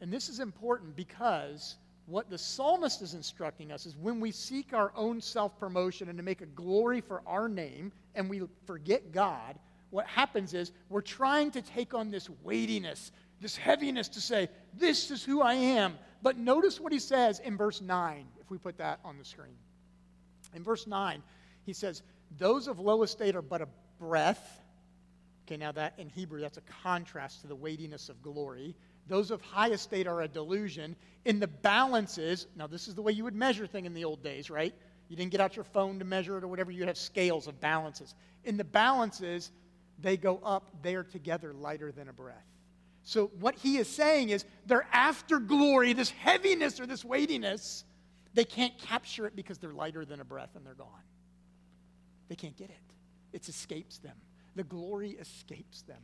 And 0.00 0.12
this 0.12 0.28
is 0.28 0.40
important 0.40 0.96
because 0.96 1.76
what 2.06 2.28
the 2.28 2.36
psalmist 2.36 3.00
is 3.00 3.14
instructing 3.14 3.72
us 3.72 3.86
is 3.86 3.96
when 3.96 4.20
we 4.20 4.30
seek 4.30 4.74
our 4.74 4.92
own 4.94 5.20
self 5.20 5.58
promotion 5.58 6.08
and 6.08 6.18
to 6.18 6.24
make 6.24 6.42
a 6.42 6.46
glory 6.46 7.00
for 7.00 7.22
our 7.26 7.48
name 7.48 7.92
and 8.14 8.28
we 8.28 8.42
forget 8.66 9.12
God, 9.12 9.58
what 9.90 10.06
happens 10.06 10.54
is 10.54 10.72
we're 10.88 11.00
trying 11.00 11.50
to 11.52 11.62
take 11.62 11.94
on 11.94 12.10
this 12.10 12.28
weightiness, 12.42 13.12
this 13.40 13.56
heaviness 13.56 14.08
to 14.08 14.20
say, 14.20 14.48
This 14.74 15.10
is 15.10 15.24
who 15.24 15.40
I 15.40 15.54
am. 15.54 15.96
But 16.20 16.36
notice 16.36 16.80
what 16.80 16.92
he 16.92 16.98
says 16.98 17.38
in 17.38 17.56
verse 17.56 17.80
9, 17.80 18.26
if 18.40 18.50
we 18.50 18.58
put 18.58 18.78
that 18.78 18.98
on 19.04 19.18
the 19.18 19.24
screen. 19.24 19.56
In 20.54 20.62
verse 20.62 20.86
9, 20.86 21.22
he 21.64 21.72
says, 21.72 22.02
Those 22.38 22.66
of 22.66 22.78
low 22.78 23.02
estate 23.02 23.36
are 23.36 23.42
but 23.42 23.62
a 23.62 23.68
breath. 23.98 24.60
Okay, 25.46 25.56
now 25.58 25.72
that 25.72 25.94
in 25.98 26.08
Hebrew, 26.08 26.40
that's 26.40 26.56
a 26.56 26.62
contrast 26.82 27.42
to 27.42 27.46
the 27.46 27.54
weightiness 27.54 28.08
of 28.08 28.22
glory. 28.22 28.74
Those 29.08 29.30
of 29.30 29.42
high 29.42 29.70
estate 29.70 30.06
are 30.06 30.22
a 30.22 30.28
delusion. 30.28 30.96
In 31.26 31.38
the 31.38 31.46
balances, 31.46 32.46
now 32.56 32.66
this 32.66 32.88
is 32.88 32.94
the 32.94 33.02
way 33.02 33.12
you 33.12 33.24
would 33.24 33.34
measure 33.34 33.66
thing 33.66 33.84
in 33.84 33.92
the 33.92 34.04
old 34.04 34.22
days, 34.22 34.48
right? 34.48 34.74
You 35.08 35.16
didn't 35.16 35.32
get 35.32 35.40
out 35.40 35.54
your 35.54 35.64
phone 35.64 35.98
to 35.98 36.04
measure 36.04 36.38
it 36.38 36.44
or 36.44 36.48
whatever. 36.48 36.70
You 36.70 36.86
have 36.86 36.96
scales 36.96 37.46
of 37.46 37.60
balances. 37.60 38.14
In 38.44 38.56
the 38.56 38.64
balances, 38.64 39.50
they 39.98 40.16
go 40.16 40.40
up. 40.42 40.70
They 40.82 40.94
are 40.94 41.04
together 41.04 41.52
lighter 41.52 41.92
than 41.92 42.08
a 42.08 42.12
breath. 42.12 42.46
So 43.02 43.26
what 43.38 43.54
he 43.54 43.76
is 43.76 43.86
saying 43.86 44.30
is 44.30 44.46
they're 44.64 44.86
after 44.92 45.38
glory, 45.38 45.92
this 45.92 46.10
heaviness 46.10 46.80
or 46.80 46.86
this 46.86 47.04
weightiness. 47.04 47.84
They 48.32 48.44
can't 48.44 48.76
capture 48.78 49.26
it 49.26 49.36
because 49.36 49.58
they're 49.58 49.74
lighter 49.74 50.06
than 50.06 50.20
a 50.20 50.24
breath 50.24 50.56
and 50.56 50.64
they're 50.64 50.72
gone. 50.72 50.88
They 52.28 52.34
can't 52.34 52.56
get 52.56 52.70
it. 52.70 52.76
It 53.34 53.46
escapes 53.46 53.98
them. 53.98 54.16
The 54.56 54.64
glory 54.64 55.10
escapes 55.10 55.82
them. 55.82 56.02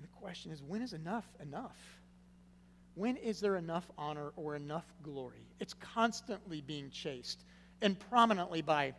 The 0.00 0.08
question 0.08 0.52
is 0.52 0.62
when 0.62 0.82
is 0.82 0.92
enough 0.92 1.26
enough? 1.40 1.78
When 2.94 3.16
is 3.16 3.40
there 3.40 3.56
enough 3.56 3.90
honor 3.96 4.32
or 4.36 4.56
enough 4.56 4.84
glory? 5.02 5.46
It's 5.58 5.74
constantly 5.74 6.60
being 6.60 6.90
chased 6.90 7.44
and 7.80 7.98
prominently 8.10 8.62
by 8.62 8.94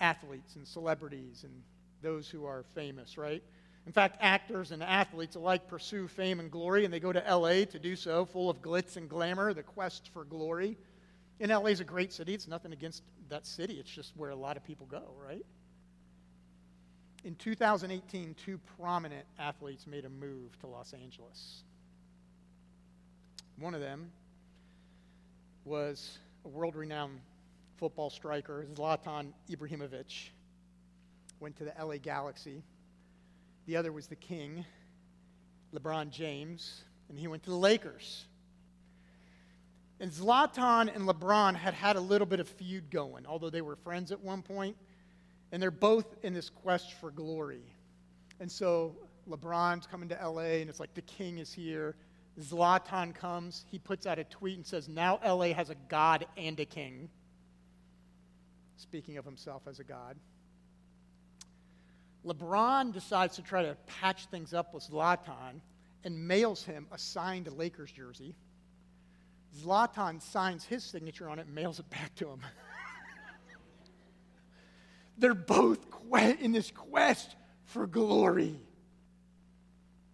athletes 0.00 0.56
and 0.56 0.66
celebrities 0.66 1.44
and 1.44 1.62
those 2.02 2.28
who 2.28 2.44
are 2.44 2.64
famous, 2.74 3.18
right? 3.18 3.42
In 3.86 3.92
fact, 3.92 4.18
actors 4.20 4.72
and 4.72 4.82
athletes 4.82 5.36
alike 5.36 5.68
pursue 5.68 6.08
fame 6.08 6.40
and 6.40 6.50
glory, 6.50 6.84
and 6.84 6.92
they 6.92 7.00
go 7.00 7.12
to 7.12 7.20
LA 7.20 7.64
to 7.64 7.78
do 7.78 7.94
so, 7.94 8.24
full 8.24 8.50
of 8.50 8.60
glitz 8.60 8.96
and 8.96 9.08
glamour, 9.08 9.54
the 9.54 9.62
quest 9.62 10.10
for 10.12 10.24
glory. 10.24 10.76
And 11.38 11.50
LA 11.50 11.66
is 11.66 11.80
a 11.80 11.84
great 11.84 12.12
city. 12.12 12.34
It's 12.34 12.48
nothing 12.48 12.72
against 12.72 13.02
that 13.30 13.46
city, 13.46 13.74
it's 13.74 13.90
just 13.90 14.12
where 14.16 14.30
a 14.30 14.36
lot 14.36 14.56
of 14.56 14.64
people 14.64 14.86
go, 14.86 15.02
right? 15.22 15.44
in 17.26 17.34
2018, 17.34 18.36
two 18.44 18.56
prominent 18.78 19.26
athletes 19.36 19.84
made 19.84 20.04
a 20.04 20.08
move 20.08 20.56
to 20.60 20.68
Los 20.68 20.92
Angeles. 20.92 21.64
One 23.58 23.74
of 23.74 23.80
them 23.80 24.12
was 25.64 26.18
a 26.44 26.48
world 26.48 26.76
renowned 26.76 27.18
football 27.78 28.10
striker, 28.10 28.64
Zlatan 28.72 29.32
Ibrahimovic, 29.50 30.28
went 31.40 31.56
to 31.56 31.64
the 31.64 31.72
LA 31.82 31.96
Galaxy. 31.96 32.62
The 33.66 33.76
other 33.76 33.90
was 33.90 34.06
the 34.06 34.14
king, 34.14 34.64
LeBron 35.74 36.10
James, 36.10 36.84
and 37.08 37.18
he 37.18 37.26
went 37.26 37.42
to 37.42 37.50
the 37.50 37.56
Lakers. 37.56 38.24
And 39.98 40.10
Zlatan 40.10 40.94
and 40.94 41.08
LeBron 41.08 41.54
had 41.54 41.72
had 41.74 41.96
a 41.96 42.00
little 42.00 42.26
bit 42.26 42.40
of 42.40 42.48
feud 42.48 42.90
going, 42.90 43.26
although 43.26 43.50
they 43.50 43.62
were 43.62 43.76
friends 43.76 44.12
at 44.12 44.20
one 44.20 44.42
point. 44.42 44.76
And 45.52 45.62
they're 45.62 45.70
both 45.70 46.16
in 46.22 46.34
this 46.34 46.50
quest 46.50 46.92
for 46.94 47.10
glory. 47.10 47.62
And 48.40 48.50
so 48.50 48.96
LeBron's 49.28 49.86
coming 49.86 50.08
to 50.10 50.14
LA, 50.14 50.60
and 50.60 50.68
it's 50.68 50.80
like 50.80 50.94
the 50.94 51.02
king 51.02 51.38
is 51.38 51.52
here. 51.52 51.94
Zlatan 52.40 53.14
comes. 53.14 53.64
He 53.70 53.78
puts 53.78 54.06
out 54.06 54.18
a 54.18 54.24
tweet 54.24 54.56
and 54.56 54.66
says, 54.66 54.88
Now 54.88 55.18
LA 55.24 55.54
has 55.54 55.70
a 55.70 55.76
God 55.88 56.26
and 56.36 56.58
a 56.60 56.66
king. 56.66 57.08
Speaking 58.76 59.16
of 59.16 59.24
himself 59.24 59.62
as 59.66 59.80
a 59.80 59.84
God. 59.84 60.16
LeBron 62.26 62.92
decides 62.92 63.36
to 63.36 63.42
try 63.42 63.62
to 63.62 63.76
patch 63.86 64.26
things 64.26 64.52
up 64.52 64.74
with 64.74 64.82
Zlatan 64.82 65.60
and 66.04 66.28
mails 66.28 66.64
him 66.64 66.86
a 66.92 66.98
signed 66.98 67.50
Lakers 67.56 67.92
jersey. 67.92 68.34
Zlatan 69.62 70.20
signs 70.20 70.64
his 70.64 70.84
signature 70.84 71.28
on 71.28 71.38
it 71.38 71.46
and 71.46 71.54
mails 71.54 71.78
it 71.78 71.88
back 71.90 72.14
to 72.16 72.28
him. 72.28 72.40
They're 75.18 75.34
both 75.34 75.86
in 76.40 76.52
this 76.52 76.70
quest 76.70 77.34
for 77.64 77.86
glory. 77.86 78.58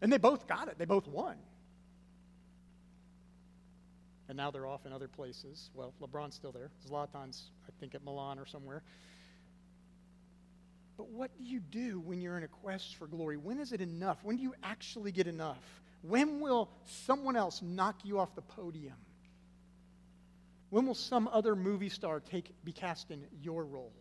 And 0.01 0.13
they 0.13 0.19
both 0.19 0.47
got 0.47 0.69
it, 0.69 0.79
they 0.79 0.85
both 0.85 1.07
won. 1.07 1.37
And 4.29 4.37
now 4.37 4.51
they're 4.51 4.67
off 4.67 4.87
in 4.87 4.93
other 4.93 5.09
places. 5.09 5.71
Well, 5.75 5.93
LeBron's 6.01 6.35
still 6.35 6.53
there. 6.53 6.71
Zlatan's, 6.89 7.51
I 7.69 7.73
think, 7.81 7.95
at 7.95 8.03
Milan 8.03 8.39
or 8.39 8.47
somewhere. 8.47 8.83
But 10.97 11.11
what 11.11 11.37
do 11.37 11.45
you 11.45 11.61
do 11.61 12.01
when 12.01 12.21
you're 12.21 12.39
in 12.39 12.45
a 12.45 12.49
quest 12.49 12.97
for 12.97 13.07
glory? 13.07 13.37
When 13.37 13.59
is 13.59 13.73
it 13.73 13.81
enough? 13.81 14.19
When 14.23 14.37
do 14.37 14.43
you 14.43 14.55
actually 14.63 15.13
get 15.13 15.27
enough? 15.27 15.83
When 16.03 16.41
will 16.41 16.71
someone 16.85 17.37
else 17.37 17.63
knock 17.63 18.01
you 18.05 18.19
off 18.19 18.35
the 18.35 18.43
podium? 18.43 18.97
When 20.73 20.87
will 20.87 20.95
some 20.95 21.29
other 21.31 21.55
movie 21.55 21.91
star 21.91 22.19
take, 22.19 22.51
be 22.65 22.73
cast 22.73 23.11
in 23.11 23.27
your 23.43 23.67
role? 23.67 23.93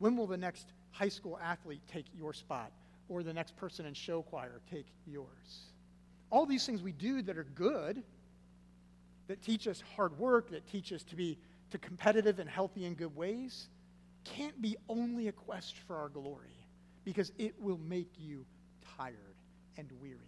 When 0.00 0.18
will 0.18 0.26
the 0.26 0.36
next 0.36 0.66
high 0.90 1.08
school 1.08 1.38
athlete 1.42 1.80
take 1.90 2.04
your 2.14 2.34
spot? 2.34 2.70
Or 3.08 3.22
the 3.22 3.32
next 3.32 3.56
person 3.56 3.86
in 3.86 3.94
show 3.94 4.20
choir 4.20 4.60
take 4.70 4.84
yours? 5.06 5.70
All 6.28 6.44
these 6.44 6.66
things 6.66 6.82
we 6.82 6.92
do 6.92 7.22
that 7.22 7.38
are 7.38 7.46
good, 7.54 8.02
that 9.28 9.40
teach 9.40 9.66
us 9.66 9.82
hard 9.96 10.18
work, 10.18 10.50
that 10.50 10.70
teach 10.70 10.92
us 10.92 11.04
to 11.04 11.16
be 11.16 11.38
to 11.70 11.78
competitive 11.78 12.38
and 12.38 12.50
healthy 12.50 12.84
in 12.84 12.92
good 12.92 13.16
ways, 13.16 13.68
can't 14.24 14.60
be 14.60 14.76
only 14.90 15.28
a 15.28 15.32
quest 15.32 15.78
for 15.86 15.96
our 15.96 16.10
glory 16.10 16.66
because 17.02 17.32
it 17.38 17.54
will 17.58 17.78
make 17.78 18.10
you 18.18 18.44
tired 18.98 19.16
and 19.78 19.88
weary. 20.02 20.18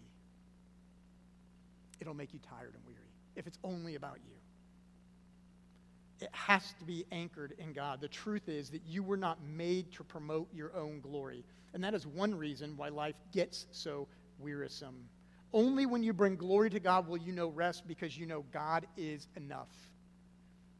It'll 2.00 2.14
make 2.14 2.32
you 2.32 2.40
tired 2.48 2.72
and 2.72 2.86
weary 2.86 3.12
if 3.36 3.46
it's 3.46 3.58
only 3.62 3.96
about 3.96 4.20
you 4.24 4.32
it 6.20 6.28
has 6.32 6.74
to 6.78 6.84
be 6.84 7.04
anchored 7.12 7.54
in 7.58 7.72
God. 7.72 8.00
The 8.00 8.08
truth 8.08 8.48
is 8.48 8.70
that 8.70 8.82
you 8.86 9.02
were 9.02 9.16
not 9.16 9.38
made 9.42 9.92
to 9.92 10.04
promote 10.04 10.48
your 10.54 10.74
own 10.76 11.00
glory. 11.00 11.44
And 11.72 11.82
that 11.82 11.94
is 11.94 12.06
one 12.06 12.34
reason 12.34 12.76
why 12.76 12.88
life 12.88 13.16
gets 13.32 13.66
so 13.72 14.06
wearisome. 14.38 15.08
Only 15.52 15.86
when 15.86 16.02
you 16.02 16.12
bring 16.12 16.36
glory 16.36 16.70
to 16.70 16.80
God 16.80 17.08
will 17.08 17.16
you 17.16 17.32
know 17.32 17.48
rest 17.48 17.86
because 17.86 18.16
you 18.16 18.26
know 18.26 18.44
God 18.52 18.86
is 18.96 19.28
enough. 19.36 19.70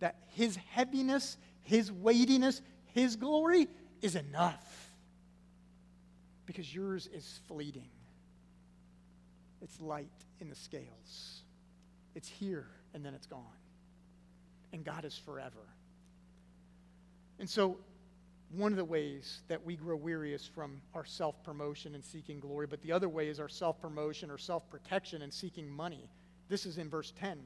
That 0.00 0.16
His 0.28 0.56
heaviness, 0.56 1.36
His 1.62 1.90
weightiness, 1.90 2.62
His 2.86 3.16
glory 3.16 3.68
is 4.02 4.16
enough. 4.16 4.92
Because 6.46 6.72
yours 6.72 7.08
is 7.12 7.40
fleeting, 7.48 7.88
it's 9.62 9.80
light 9.80 10.10
in 10.40 10.48
the 10.48 10.54
scales. 10.54 11.42
It's 12.14 12.28
here 12.28 12.66
and 12.92 13.04
then 13.04 13.14
it's 13.14 13.26
gone 13.26 13.63
and 14.74 14.84
God 14.84 15.04
is 15.04 15.16
forever. 15.16 15.68
And 17.38 17.48
so, 17.48 17.78
one 18.50 18.72
of 18.72 18.76
the 18.76 18.84
ways 18.84 19.40
that 19.48 19.64
we 19.64 19.76
grow 19.76 19.96
weary 19.96 20.34
is 20.34 20.44
from 20.44 20.80
our 20.94 21.04
self 21.04 21.42
promotion 21.42 21.94
and 21.94 22.04
seeking 22.04 22.40
glory, 22.40 22.66
but 22.66 22.82
the 22.82 22.92
other 22.92 23.08
way 23.08 23.28
is 23.28 23.40
our 23.40 23.48
self 23.48 23.80
promotion 23.80 24.30
or 24.30 24.36
self 24.36 24.68
protection 24.68 25.22
and 25.22 25.32
seeking 25.32 25.70
money. 25.70 26.10
This 26.48 26.66
is 26.66 26.76
in 26.78 26.90
verse 26.90 27.12
10. 27.18 27.38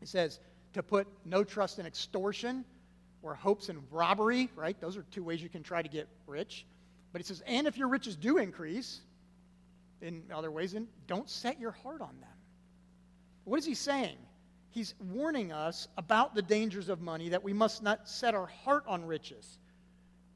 It 0.00 0.08
says, 0.08 0.40
to 0.72 0.82
put 0.82 1.06
no 1.24 1.42
trust 1.42 1.78
in 1.78 1.86
extortion 1.86 2.64
or 3.22 3.34
hopes 3.34 3.68
in 3.68 3.82
robbery, 3.90 4.48
right? 4.54 4.80
Those 4.80 4.96
are 4.96 5.02
two 5.10 5.24
ways 5.24 5.42
you 5.42 5.48
can 5.48 5.62
try 5.62 5.82
to 5.82 5.88
get 5.88 6.06
rich. 6.26 6.64
But 7.12 7.20
it 7.20 7.26
says, 7.26 7.42
and 7.46 7.66
if 7.66 7.76
your 7.76 7.88
riches 7.88 8.14
do 8.14 8.38
increase 8.38 9.00
in 10.00 10.22
other 10.32 10.50
ways, 10.50 10.72
then 10.72 10.86
don't 11.06 11.28
set 11.28 11.58
your 11.58 11.72
heart 11.72 12.00
on 12.00 12.20
them. 12.20 12.30
What 13.44 13.58
is 13.58 13.64
he 13.64 13.74
saying? 13.74 14.16
He's 14.76 14.94
warning 15.00 15.52
us 15.52 15.88
about 15.96 16.34
the 16.34 16.42
dangers 16.42 16.90
of 16.90 17.00
money, 17.00 17.30
that 17.30 17.42
we 17.42 17.54
must 17.54 17.82
not 17.82 18.06
set 18.06 18.34
our 18.34 18.44
heart 18.44 18.84
on 18.86 19.06
riches. 19.06 19.58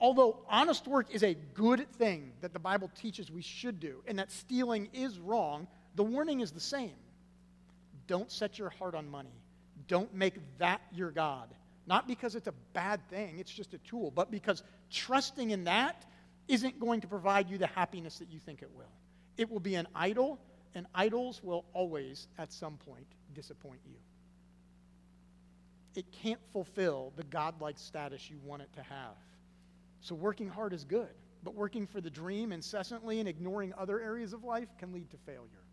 Although 0.00 0.38
honest 0.48 0.88
work 0.88 1.14
is 1.14 1.22
a 1.22 1.34
good 1.52 1.86
thing 1.96 2.32
that 2.40 2.54
the 2.54 2.58
Bible 2.58 2.90
teaches 3.02 3.30
we 3.30 3.42
should 3.42 3.78
do, 3.80 4.02
and 4.06 4.18
that 4.18 4.32
stealing 4.32 4.88
is 4.94 5.18
wrong, 5.18 5.68
the 5.94 6.02
warning 6.02 6.40
is 6.40 6.52
the 6.52 6.60
same. 6.60 6.94
Don't 8.06 8.32
set 8.32 8.58
your 8.58 8.70
heart 8.70 8.94
on 8.94 9.10
money. 9.10 9.42
Don't 9.88 10.14
make 10.14 10.36
that 10.56 10.80
your 10.90 11.10
God. 11.10 11.50
Not 11.86 12.08
because 12.08 12.34
it's 12.34 12.48
a 12.48 12.54
bad 12.72 13.06
thing, 13.10 13.38
it's 13.40 13.52
just 13.52 13.74
a 13.74 13.78
tool, 13.78 14.10
but 14.10 14.30
because 14.30 14.62
trusting 14.90 15.50
in 15.50 15.64
that 15.64 16.06
isn't 16.48 16.80
going 16.80 17.02
to 17.02 17.08
provide 17.08 17.50
you 17.50 17.58
the 17.58 17.66
happiness 17.66 18.20
that 18.20 18.30
you 18.30 18.38
think 18.38 18.62
it 18.62 18.70
will. 18.74 18.96
It 19.36 19.50
will 19.50 19.60
be 19.60 19.74
an 19.74 19.86
idol, 19.94 20.40
and 20.74 20.86
idols 20.94 21.42
will 21.44 21.66
always, 21.74 22.26
at 22.38 22.54
some 22.54 22.78
point, 22.78 23.06
disappoint 23.34 23.80
you 23.84 23.96
it 25.94 26.10
can't 26.12 26.40
fulfill 26.52 27.12
the 27.16 27.24
godlike 27.24 27.78
status 27.78 28.30
you 28.30 28.38
want 28.44 28.62
it 28.62 28.72
to 28.74 28.82
have. 28.82 29.16
So 30.00 30.14
working 30.14 30.48
hard 30.48 30.72
is 30.72 30.84
good, 30.84 31.08
but 31.42 31.54
working 31.54 31.86
for 31.86 32.00
the 32.00 32.10
dream 32.10 32.52
incessantly 32.52 33.20
and 33.20 33.28
ignoring 33.28 33.72
other 33.76 34.00
areas 34.00 34.32
of 34.32 34.44
life 34.44 34.68
can 34.78 34.92
lead 34.92 35.10
to 35.10 35.16
failure. 35.18 35.64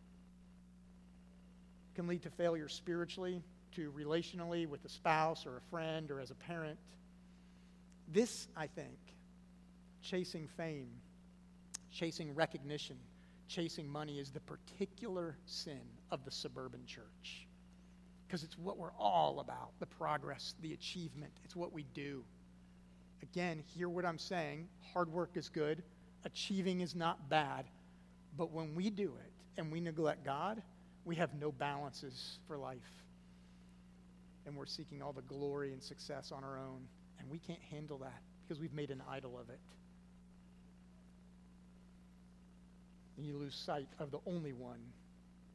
can 1.96 2.08
lead 2.08 2.22
to 2.22 2.30
failure 2.30 2.68
spiritually, 2.68 3.42
to 3.76 3.92
relationally 3.92 4.68
with 4.68 4.86
a 4.86 4.90
spouse 4.90 5.48
or 5.48 5.58
a 5.58 5.62
friend 5.72 6.12
or 6.12 6.20
as 6.20 6.30
a 6.30 6.36
parent. 6.36 6.78
This, 8.08 8.48
I 8.56 8.68
think, 8.68 9.00
chasing 10.04 10.48
fame, 10.48 10.92
chasing 11.92 12.36
recognition, 12.36 12.98
chasing 13.48 13.90
money 13.90 14.20
is 14.20 14.30
the 14.30 14.42
particular 14.42 15.38
sin 15.46 15.82
of 16.12 16.24
the 16.24 16.30
suburban 16.30 16.86
church. 16.86 17.47
Because 18.27 18.43
it's 18.43 18.57
what 18.57 18.77
we're 18.77 18.91
all 19.00 19.39
about 19.39 19.72
the 19.79 19.86
progress, 19.86 20.55
the 20.62 20.74
achievement. 20.74 21.31
It's 21.46 21.55
what 21.55 21.72
we 21.72 21.86
do. 21.93 22.24
Again, 23.24 23.63
hear 23.75 23.89
what 23.89 24.05
I'm 24.05 24.19
saying. 24.19 24.67
Hard 24.93 25.12
work 25.12 25.31
is 25.36 25.50
good, 25.50 25.81
achieving 26.25 26.81
is 26.81 26.93
not 26.93 27.29
bad. 27.29 27.65
But 28.38 28.51
when 28.51 28.75
we 28.75 28.89
do 28.89 29.13
it 29.25 29.60
and 29.60 29.72
we 29.72 29.79
neglect 29.79 30.25
God, 30.25 30.62
we 31.05 31.15
have 31.15 31.34
no 31.39 31.51
balances 31.51 32.39
for 32.48 32.57
life. 32.57 32.77
And 34.46 34.55
we're 34.55 34.65
seeking 34.65 35.01
all 35.01 35.13
the 35.13 35.22
glory 35.24 35.74
and 35.74 35.81
success 35.81 36.31
on 36.31 36.43
our 36.43 36.57
own. 36.57 36.81
And 37.19 37.29
we 37.29 37.39
can't 37.39 37.62
handle 37.72 37.98
that 38.00 38.22
because 38.43 38.62
we've 38.62 38.74
made 38.74 38.91
an 38.91 39.01
idol 39.10 39.38
of 39.39 39.50
it. 39.50 39.60
And 43.17 43.25
you 43.25 43.38
lose 43.38 43.55
sight 43.55 43.88
of 44.00 44.12
the 44.12 44.19
only 44.27 44.53
one 44.53 44.79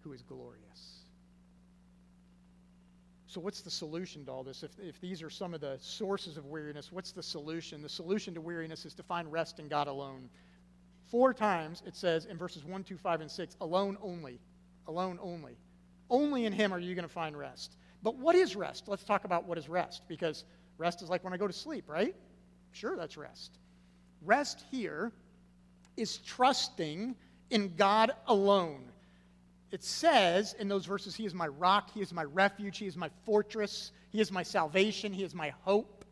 who 0.00 0.12
is 0.12 0.22
glorious. 0.22 1.01
So, 3.32 3.40
what's 3.40 3.62
the 3.62 3.70
solution 3.70 4.26
to 4.26 4.30
all 4.30 4.42
this? 4.42 4.62
If, 4.62 4.72
if 4.78 5.00
these 5.00 5.22
are 5.22 5.30
some 5.30 5.54
of 5.54 5.62
the 5.62 5.78
sources 5.80 6.36
of 6.36 6.44
weariness, 6.44 6.92
what's 6.92 7.12
the 7.12 7.22
solution? 7.22 7.80
The 7.80 7.88
solution 7.88 8.34
to 8.34 8.42
weariness 8.42 8.84
is 8.84 8.92
to 8.92 9.02
find 9.02 9.32
rest 9.32 9.58
in 9.58 9.68
God 9.68 9.88
alone. 9.88 10.28
Four 11.10 11.32
times 11.32 11.82
it 11.86 11.96
says 11.96 12.26
in 12.26 12.36
verses 12.36 12.62
1, 12.62 12.84
2, 12.84 12.98
5, 12.98 13.22
and 13.22 13.30
6 13.30 13.56
alone 13.62 13.96
only. 14.02 14.38
Alone 14.86 15.18
only. 15.22 15.56
Only 16.10 16.44
in 16.44 16.52
Him 16.52 16.74
are 16.74 16.78
you 16.78 16.94
going 16.94 17.08
to 17.08 17.12
find 17.12 17.34
rest. 17.34 17.78
But 18.02 18.16
what 18.16 18.34
is 18.34 18.54
rest? 18.54 18.86
Let's 18.86 19.02
talk 19.02 19.24
about 19.24 19.46
what 19.46 19.56
is 19.56 19.66
rest, 19.66 20.02
because 20.08 20.44
rest 20.76 21.00
is 21.00 21.08
like 21.08 21.24
when 21.24 21.32
I 21.32 21.38
go 21.38 21.46
to 21.46 21.54
sleep, 21.54 21.88
right? 21.88 22.14
Sure, 22.72 22.98
that's 22.98 23.16
rest. 23.16 23.56
Rest 24.20 24.62
here 24.70 25.10
is 25.96 26.18
trusting 26.18 27.14
in 27.48 27.74
God 27.76 28.12
alone. 28.26 28.91
It 29.72 29.82
says 29.82 30.54
in 30.58 30.68
those 30.68 30.84
verses, 30.84 31.16
He 31.16 31.24
is 31.24 31.34
my 31.34 31.48
rock, 31.48 31.90
He 31.92 32.02
is 32.02 32.12
my 32.12 32.24
refuge, 32.24 32.76
He 32.78 32.86
is 32.86 32.96
my 32.96 33.10
fortress, 33.24 33.90
He 34.10 34.20
is 34.20 34.30
my 34.30 34.42
salvation, 34.42 35.12
He 35.12 35.24
is 35.24 35.34
my 35.34 35.54
hope. 35.62 36.04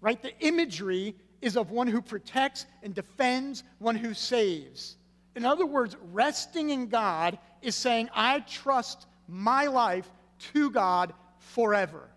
Right? 0.00 0.22
The 0.22 0.38
imagery 0.38 1.16
is 1.40 1.56
of 1.56 1.72
one 1.72 1.88
who 1.88 2.00
protects 2.00 2.66
and 2.84 2.94
defends, 2.94 3.64
one 3.78 3.96
who 3.96 4.14
saves. 4.14 4.96
In 5.34 5.44
other 5.44 5.66
words, 5.66 5.96
resting 6.12 6.70
in 6.70 6.86
God 6.86 7.36
is 7.62 7.74
saying, 7.74 8.08
I 8.14 8.40
trust 8.40 9.06
my 9.26 9.66
life 9.66 10.08
to 10.52 10.70
God 10.70 11.12
forever. 11.38 12.08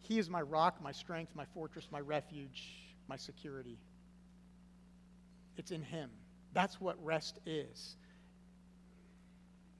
He 0.00 0.18
is 0.18 0.28
my 0.28 0.42
rock, 0.42 0.82
my 0.82 0.92
strength, 0.92 1.32
my 1.34 1.44
fortress, 1.54 1.88
my 1.90 2.00
refuge, 2.00 2.74
my 3.08 3.16
security. 3.16 3.78
It's 5.56 5.70
in 5.70 5.82
Him. 5.82 6.10
That's 6.52 6.80
what 6.80 7.02
rest 7.04 7.38
is. 7.46 7.96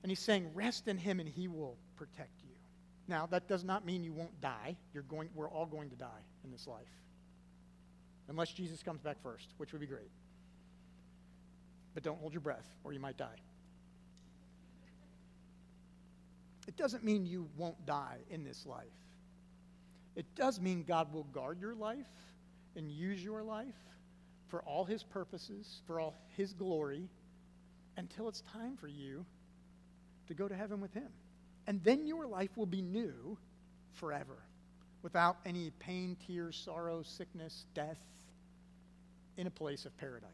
And 0.03 0.11
He's 0.11 0.19
saying, 0.19 0.49
rest 0.53 0.87
in 0.87 0.97
Him 0.97 1.19
and 1.19 1.27
He 1.27 1.47
will 1.47 1.77
protect 1.95 2.41
you. 2.41 2.49
Now, 3.07 3.25
that 3.27 3.47
does 3.47 3.63
not 3.63 3.85
mean 3.85 4.03
you 4.03 4.13
won't 4.13 4.39
die. 4.39 4.77
You're 4.93 5.03
going, 5.03 5.29
we're 5.33 5.49
all 5.49 5.65
going 5.65 5.89
to 5.89 5.95
die 5.95 6.21
in 6.43 6.51
this 6.51 6.67
life. 6.67 6.87
Unless 8.27 8.51
Jesus 8.51 8.83
comes 8.83 9.01
back 9.01 9.17
first, 9.23 9.47
which 9.57 9.71
would 9.71 9.81
be 9.81 9.87
great. 9.87 10.11
But 11.95 12.03
don't 12.03 12.19
hold 12.19 12.33
your 12.33 12.41
breath, 12.41 12.67
or 12.83 12.93
you 12.93 12.99
might 12.99 13.17
die. 13.17 13.41
It 16.67 16.77
doesn't 16.77 17.03
mean 17.03 17.25
you 17.25 17.49
won't 17.57 17.83
die 17.87 18.19
in 18.29 18.43
this 18.43 18.67
life. 18.67 18.85
It 20.15 20.27
does 20.35 20.61
mean 20.61 20.83
God 20.87 21.11
will 21.11 21.23
guard 21.23 21.59
your 21.59 21.73
life 21.73 22.05
and 22.75 22.91
use 22.91 23.23
your 23.23 23.41
life 23.41 23.73
for 24.49 24.61
all 24.63 24.85
his 24.85 25.03
purposes, 25.03 25.81
for 25.87 25.99
all 25.99 26.15
his 26.35 26.53
glory, 26.53 27.07
until 27.97 28.27
it's 28.29 28.41
time 28.53 28.77
for 28.77 28.87
you 28.87 29.25
to 30.27 30.33
go 30.33 30.47
to 30.47 30.55
heaven 30.55 30.81
with 30.81 30.93
him. 30.93 31.09
And 31.67 31.83
then 31.83 32.07
your 32.07 32.25
life 32.27 32.49
will 32.55 32.65
be 32.65 32.81
new 32.81 33.37
forever, 33.93 34.37
without 35.01 35.37
any 35.45 35.71
pain, 35.79 36.17
tears, 36.27 36.61
sorrow, 36.65 37.03
sickness, 37.03 37.65
death, 37.73 37.99
in 39.37 39.47
a 39.47 39.51
place 39.51 39.85
of 39.85 39.95
paradise. 39.97 40.29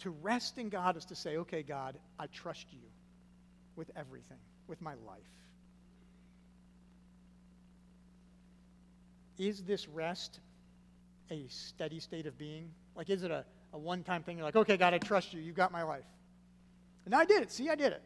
To 0.00 0.10
rest 0.10 0.58
in 0.58 0.68
God 0.68 0.96
is 0.96 1.04
to 1.06 1.14
say, 1.14 1.36
okay, 1.38 1.62
God, 1.62 1.96
I 2.18 2.26
trust 2.26 2.66
you 2.72 2.80
with 3.76 3.90
everything, 3.96 4.38
with 4.66 4.80
my 4.80 4.94
life. 5.06 5.20
Is 9.38 9.62
this 9.62 9.88
rest 9.88 10.40
a 11.32 11.46
steady 11.48 11.98
state 11.98 12.26
of 12.26 12.36
being? 12.38 12.70
Like, 12.94 13.08
is 13.10 13.22
it 13.22 13.30
a, 13.30 13.44
a 13.72 13.78
one 13.78 14.04
time 14.04 14.22
thing? 14.22 14.36
You're 14.36 14.44
like, 14.44 14.56
okay, 14.56 14.76
God, 14.76 14.92
I 14.92 14.98
trust 14.98 15.32
you. 15.32 15.40
You've 15.40 15.56
got 15.56 15.72
my 15.72 15.82
life. 15.82 16.04
And 17.06 17.14
I 17.14 17.24
did 17.24 17.42
it. 17.42 17.50
See, 17.50 17.70
I 17.70 17.74
did 17.74 17.92
it. 17.92 18.02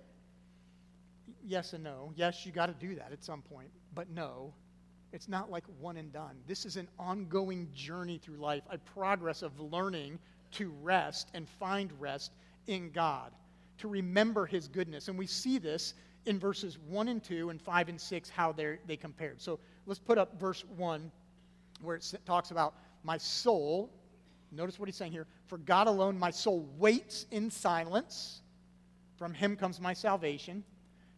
Yes 1.44 1.72
and 1.72 1.84
no. 1.84 2.12
Yes, 2.14 2.46
you 2.46 2.52
got 2.52 2.66
to 2.66 2.86
do 2.86 2.94
that 2.94 3.12
at 3.12 3.24
some 3.24 3.42
point. 3.42 3.68
But 3.94 4.08
no, 4.10 4.54
it's 5.12 5.28
not 5.28 5.50
like 5.50 5.64
one 5.80 5.96
and 5.96 6.12
done. 6.12 6.36
This 6.46 6.64
is 6.64 6.76
an 6.76 6.88
ongoing 6.98 7.68
journey 7.74 8.18
through 8.18 8.36
life, 8.36 8.62
a 8.70 8.78
progress 8.78 9.42
of 9.42 9.58
learning 9.60 10.18
to 10.52 10.72
rest 10.82 11.30
and 11.34 11.48
find 11.48 11.92
rest 12.00 12.32
in 12.68 12.90
God, 12.90 13.32
to 13.78 13.88
remember 13.88 14.46
His 14.46 14.68
goodness. 14.68 15.08
And 15.08 15.18
we 15.18 15.26
see 15.26 15.58
this 15.58 15.94
in 16.26 16.38
verses 16.38 16.78
1 16.88 17.08
and 17.08 17.22
2 17.22 17.50
and 17.50 17.60
5 17.60 17.88
and 17.88 18.00
6, 18.00 18.30
how 18.30 18.52
they 18.52 18.96
compared. 18.96 19.40
So 19.40 19.58
let's 19.84 20.00
put 20.00 20.16
up 20.16 20.40
verse 20.40 20.64
1 20.76 21.10
where 21.82 21.96
it 21.96 22.14
talks 22.24 22.50
about 22.50 22.74
my 23.06 23.16
soul, 23.18 23.88
notice 24.50 24.80
what 24.80 24.88
he's 24.88 24.96
saying 24.96 25.12
here, 25.12 25.28
for 25.46 25.58
God 25.58 25.86
alone 25.86 26.18
my 26.18 26.32
soul 26.32 26.68
waits 26.76 27.24
in 27.30 27.50
silence. 27.50 28.42
From 29.16 29.32
him 29.32 29.56
comes 29.56 29.80
my 29.80 29.94
salvation. 29.94 30.64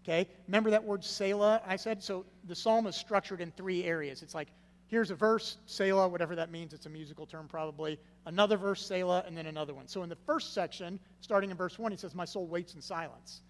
Okay? 0.05 0.29
Remember 0.47 0.71
that 0.71 0.85
word 0.85 1.03
Selah 1.03 1.63
I 1.67 1.77
said? 1.77 2.03
So 2.03 2.27
the 2.45 2.55
psalm 2.55 2.87
is 2.87 2.95
structured 2.95 3.41
in 3.41 3.51
three 3.53 3.85
areas. 3.85 4.23
It's 4.23 4.35
like, 4.35 4.49
here's 4.87 5.11
a 5.11 5.15
verse, 5.15 5.57
Selah, 5.65 6.09
whatever 6.09 6.37
that 6.37 6.53
means. 6.53 6.75
It's 6.75 6.85
a 6.87 6.91
musical 6.91 7.25
term 7.25 7.49
probably. 7.49 7.99
Another 8.27 8.59
verse, 8.59 8.85
Selah, 8.85 9.25
and 9.27 9.37
then 9.37 9.47
another 9.47 9.73
one. 9.73 9.89
So 9.89 10.03
in 10.03 10.11
the 10.11 10.17
first 10.27 10.53
section, 10.53 11.01
starting 11.23 11.51
in 11.51 11.57
verse 11.57 11.79
1, 11.79 11.91
he 11.91 11.97
says, 11.97 12.15
My 12.15 12.27
soul 12.27 12.47
waits 12.47 12.75
in 12.75 12.83
silence. 12.83 13.41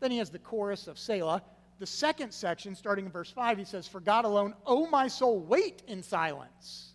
Then 0.00 0.10
he 0.10 0.16
has 0.16 0.30
the 0.30 0.38
chorus 0.38 0.86
of 0.86 0.98
Selah. 0.98 1.42
The 1.78 1.86
second 1.86 2.32
section, 2.32 2.74
starting 2.74 3.04
in 3.04 3.12
verse 3.12 3.30
5, 3.30 3.58
he 3.58 3.64
says, 3.64 3.86
For 3.86 4.00
God 4.00 4.24
alone, 4.24 4.54
O 4.64 4.86
my 4.86 5.08
soul, 5.08 5.40
wait 5.40 5.82
in 5.86 6.02
silence. 6.02 6.89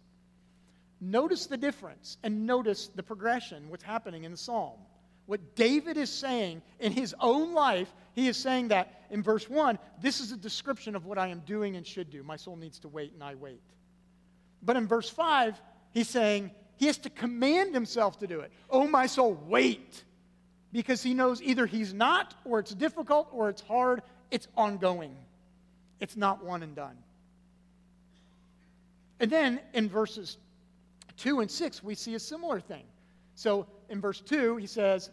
Notice 1.01 1.47
the 1.47 1.57
difference 1.57 2.17
and 2.23 2.45
notice 2.45 2.87
the 2.87 3.03
progression, 3.03 3.69
what's 3.69 3.83
happening 3.83 4.23
in 4.23 4.31
the 4.31 4.37
psalm. 4.37 4.79
What 5.25 5.55
David 5.55 5.97
is 5.97 6.11
saying 6.11 6.61
in 6.79 6.91
his 6.91 7.15
own 7.19 7.53
life, 7.53 7.91
he 8.13 8.27
is 8.27 8.37
saying 8.37 8.69
that 8.69 9.05
in 9.09 9.23
verse 9.23 9.49
1, 9.49 9.79
this 10.01 10.19
is 10.19 10.31
a 10.31 10.37
description 10.37 10.95
of 10.95 11.05
what 11.05 11.17
I 11.17 11.27
am 11.27 11.39
doing 11.41 11.75
and 11.75 11.85
should 11.85 12.09
do. 12.09 12.23
My 12.23 12.35
soul 12.35 12.55
needs 12.55 12.79
to 12.79 12.87
wait, 12.87 13.13
and 13.13 13.23
I 13.23 13.35
wait. 13.35 13.61
But 14.61 14.77
in 14.77 14.87
verse 14.87 15.09
5, 15.09 15.59
he's 15.91 16.07
saying 16.07 16.51
he 16.77 16.85
has 16.85 16.97
to 16.99 17.09
command 17.09 17.73
himself 17.73 18.19
to 18.19 18.27
do 18.27 18.41
it. 18.41 18.51
Oh, 18.69 18.87
my 18.87 19.07
soul, 19.07 19.33
wait. 19.47 20.03
Because 20.71 21.01
he 21.01 21.13
knows 21.13 21.41
either 21.41 21.65
he's 21.65 21.93
not, 21.93 22.35
or 22.45 22.59
it's 22.59 22.73
difficult, 22.73 23.29
or 23.31 23.49
it's 23.49 23.61
hard, 23.61 24.01
it's 24.29 24.47
ongoing. 24.55 25.15
It's 25.99 26.15
not 26.15 26.43
one 26.43 26.61
and 26.61 26.75
done. 26.75 26.97
And 29.19 29.31
then 29.31 29.59
in 29.73 29.89
verses 29.89 30.37
2 31.17 31.39
and 31.41 31.49
6, 31.49 31.83
we 31.83 31.95
see 31.95 32.15
a 32.15 32.19
similar 32.19 32.59
thing. 32.59 32.83
So 33.35 33.67
in 33.89 34.01
verse 34.01 34.21
2, 34.21 34.57
he 34.57 34.67
says, 34.67 35.09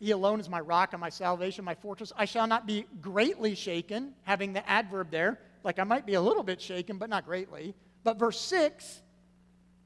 He 0.00 0.10
alone 0.10 0.40
is 0.40 0.48
my 0.48 0.60
rock 0.60 0.92
and 0.92 1.00
my 1.00 1.08
salvation, 1.08 1.64
my 1.64 1.74
fortress. 1.74 2.12
I 2.16 2.24
shall 2.24 2.46
not 2.46 2.66
be 2.66 2.86
greatly 3.00 3.54
shaken, 3.54 4.14
having 4.22 4.52
the 4.52 4.68
adverb 4.68 5.10
there. 5.10 5.38
Like 5.64 5.78
I 5.78 5.84
might 5.84 6.06
be 6.06 6.14
a 6.14 6.20
little 6.20 6.42
bit 6.42 6.60
shaken, 6.60 6.98
but 6.98 7.10
not 7.10 7.24
greatly. 7.24 7.74
But 8.04 8.18
verse 8.18 8.40
6, 8.40 9.02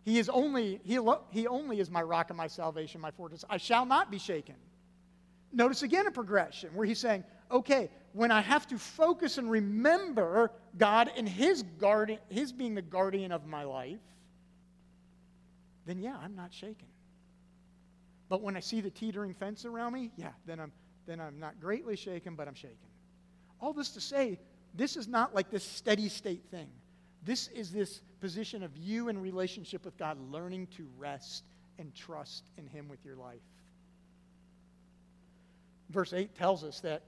he 0.03 0.19
is 0.19 0.29
only, 0.29 0.81
he, 0.85 0.99
he 1.31 1.47
only 1.47 1.81
is 1.81 1.91
my 1.91 2.03
rock 2.03 2.31
and 2.31 2.37
my 2.37 2.47
salvation, 2.47 3.01
my 3.01 3.11
fortress. 3.11 3.45
I 3.49 3.57
shall 3.57 3.87
not 3.87 4.11
be 4.11 4.19
shaken. 4.19 4.57
Notice 5.53 5.83
again 5.83 6.07
a 6.07 6.11
progression 6.11 6.71
where 6.75 6.87
he's 6.87 6.99
saying, 6.99 7.25
okay, 7.51 7.91
when 8.13 8.31
I 8.31 8.41
have 8.41 8.67
to 8.69 8.79
focus 8.79 9.39
and 9.39 9.51
remember 9.51 10.53
God 10.79 11.11
and 11.17 11.29
his, 11.29 11.63
guardian, 11.79 12.21
his 12.29 12.53
being 12.53 12.75
the 12.75 12.83
guardian 12.83 13.33
of 13.33 13.47
my 13.47 13.65
life, 13.65 13.99
then 15.91 15.99
yeah, 15.99 16.17
I'm 16.23 16.37
not 16.37 16.55
shaken. 16.55 16.87
But 18.29 18.43
when 18.43 18.57
I 18.57 18.61
see 18.61 18.81
the 18.81 18.91
teetering 18.91 19.35
fence 19.35 19.65
around 19.65 19.93
me, 19.93 20.13
yeah, 20.17 20.31
then 20.47 20.61
I'm, 20.61 20.73
then 21.07 21.21
I'm 21.21 21.41
not 21.41 21.61
greatly 21.61 21.97
shaken, 21.97 22.37
but 22.37 22.47
I'm 22.47 22.55
shaken. 22.55 22.77
All 23.61 23.73
this 23.73 23.91
to 23.91 24.01
say, 24.01 24.39
this 24.73 24.97
is 24.97 25.09
not 25.09 25.35
like 25.35 25.51
this 25.51 25.65
steady 25.65 26.09
state 26.09 26.45
thing. 26.51 26.69
This 27.25 27.49
is 27.49 27.73
this 27.73 28.03
position 28.21 28.63
of 28.63 28.77
you 28.77 29.09
in 29.09 29.21
relationship 29.21 29.85
with 29.85 29.99
God, 29.99 30.17
learning 30.31 30.69
to 30.77 30.87
rest 30.97 31.43
and 31.79 31.93
trust 31.93 32.45
in 32.57 32.69
Him 32.69 32.89
with 32.89 33.05
your 33.05 33.17
life. 33.17 33.41
Verse 35.91 36.13
8 36.13 36.37
tells 36.37 36.63
us 36.63 36.81
that 36.81 37.03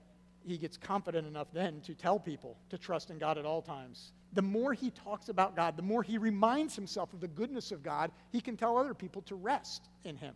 he 0.45 0.59
gets 0.59 0.77
confident 0.77 1.27
enough 1.27 1.49
then 1.53 1.81
to 1.83 1.95
tell 1.95 2.19
people 2.19 2.57
to 2.71 2.79
trust 2.79 3.11
in 3.11 3.19
God 3.19 3.39
at 3.39 3.45
all 3.45 3.63
times. 3.63 4.11
The 4.33 4.43
more 4.43 4.73
he 4.73 4.91
talks 4.91 5.29
about 5.29 5.55
God, 5.57 5.77
the 5.77 5.83
more 5.83 6.03
he 6.03 6.19
reminds 6.19 6.75
himself 6.75 7.13
of 7.13 7.21
the 7.21 7.29
goodness 7.29 7.71
of 7.71 7.83
God, 7.83 8.11
he 8.31 8.41
can 8.41 8.57
tell 8.57 8.79
other 8.79 8.95
people 8.95 9.23
to 9.23 9.35
rest 9.35 9.83
in 10.05 10.17
him. 10.17 10.35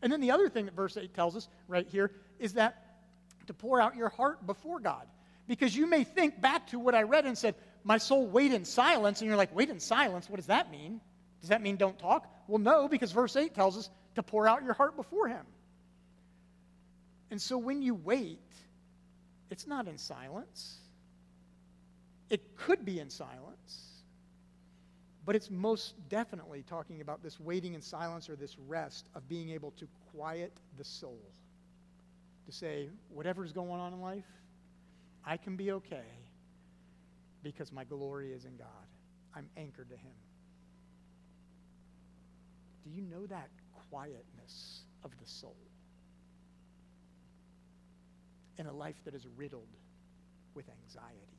And 0.00 0.12
then 0.12 0.20
the 0.20 0.30
other 0.30 0.48
thing 0.48 0.66
that 0.66 0.74
verse 0.74 0.96
8 0.96 1.14
tells 1.14 1.36
us 1.36 1.48
right 1.68 1.86
here 1.88 2.12
is 2.38 2.54
that 2.54 2.82
to 3.46 3.54
pour 3.54 3.80
out 3.80 3.96
your 3.96 4.08
heart 4.08 4.46
before 4.46 4.80
God. 4.80 5.06
Because 5.46 5.76
you 5.76 5.86
may 5.86 6.04
think 6.04 6.40
back 6.40 6.68
to 6.68 6.78
what 6.78 6.94
I 6.94 7.02
read 7.02 7.26
and 7.26 7.36
said, 7.36 7.54
My 7.84 7.98
soul, 7.98 8.26
wait 8.26 8.52
in 8.52 8.64
silence. 8.64 9.20
And 9.20 9.28
you're 9.28 9.36
like, 9.36 9.54
Wait 9.54 9.70
in 9.70 9.80
silence? 9.80 10.28
What 10.30 10.36
does 10.36 10.46
that 10.46 10.70
mean? 10.70 11.00
Does 11.40 11.48
that 11.48 11.62
mean 11.62 11.76
don't 11.76 11.98
talk? 11.98 12.32
Well, 12.46 12.58
no, 12.58 12.88
because 12.88 13.10
verse 13.10 13.34
8 13.34 13.54
tells 13.54 13.76
us 13.76 13.90
to 14.14 14.22
pour 14.22 14.46
out 14.46 14.62
your 14.62 14.74
heart 14.74 14.96
before 14.96 15.28
him. 15.28 15.44
And 17.30 17.40
so 17.40 17.58
when 17.58 17.82
you 17.82 17.94
wait, 17.94 18.38
it's 19.50 19.66
not 19.66 19.88
in 19.88 19.98
silence. 19.98 20.78
It 22.32 22.56
could 22.56 22.86
be 22.86 22.98
in 22.98 23.10
silence, 23.10 24.04
but 25.26 25.36
it's 25.36 25.50
most 25.50 25.92
definitely 26.08 26.64
talking 26.66 27.02
about 27.02 27.22
this 27.22 27.38
waiting 27.38 27.74
in 27.74 27.82
silence 27.82 28.30
or 28.30 28.36
this 28.36 28.56
rest 28.66 29.04
of 29.14 29.28
being 29.28 29.50
able 29.50 29.72
to 29.72 29.86
quiet 30.14 30.50
the 30.78 30.84
soul. 30.84 31.20
To 32.46 32.52
say, 32.52 32.88
whatever's 33.10 33.52
going 33.52 33.78
on 33.78 33.92
in 33.92 34.00
life, 34.00 34.24
I 35.26 35.36
can 35.36 35.56
be 35.56 35.72
okay 35.72 36.08
because 37.42 37.70
my 37.70 37.84
glory 37.84 38.32
is 38.32 38.46
in 38.46 38.56
God. 38.56 38.88
I'm 39.36 39.50
anchored 39.58 39.90
to 39.90 39.96
Him. 39.96 40.14
Do 42.82 42.90
you 42.90 43.02
know 43.02 43.26
that 43.26 43.50
quietness 43.90 44.84
of 45.04 45.10
the 45.20 45.28
soul? 45.28 45.56
In 48.56 48.64
a 48.64 48.72
life 48.72 48.96
that 49.04 49.14
is 49.14 49.26
riddled 49.36 49.68
with 50.54 50.64
anxiety. 50.70 51.32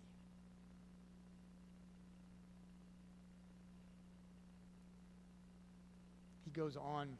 He 6.43 6.43
goes 6.54 6.78
on 6.78 7.18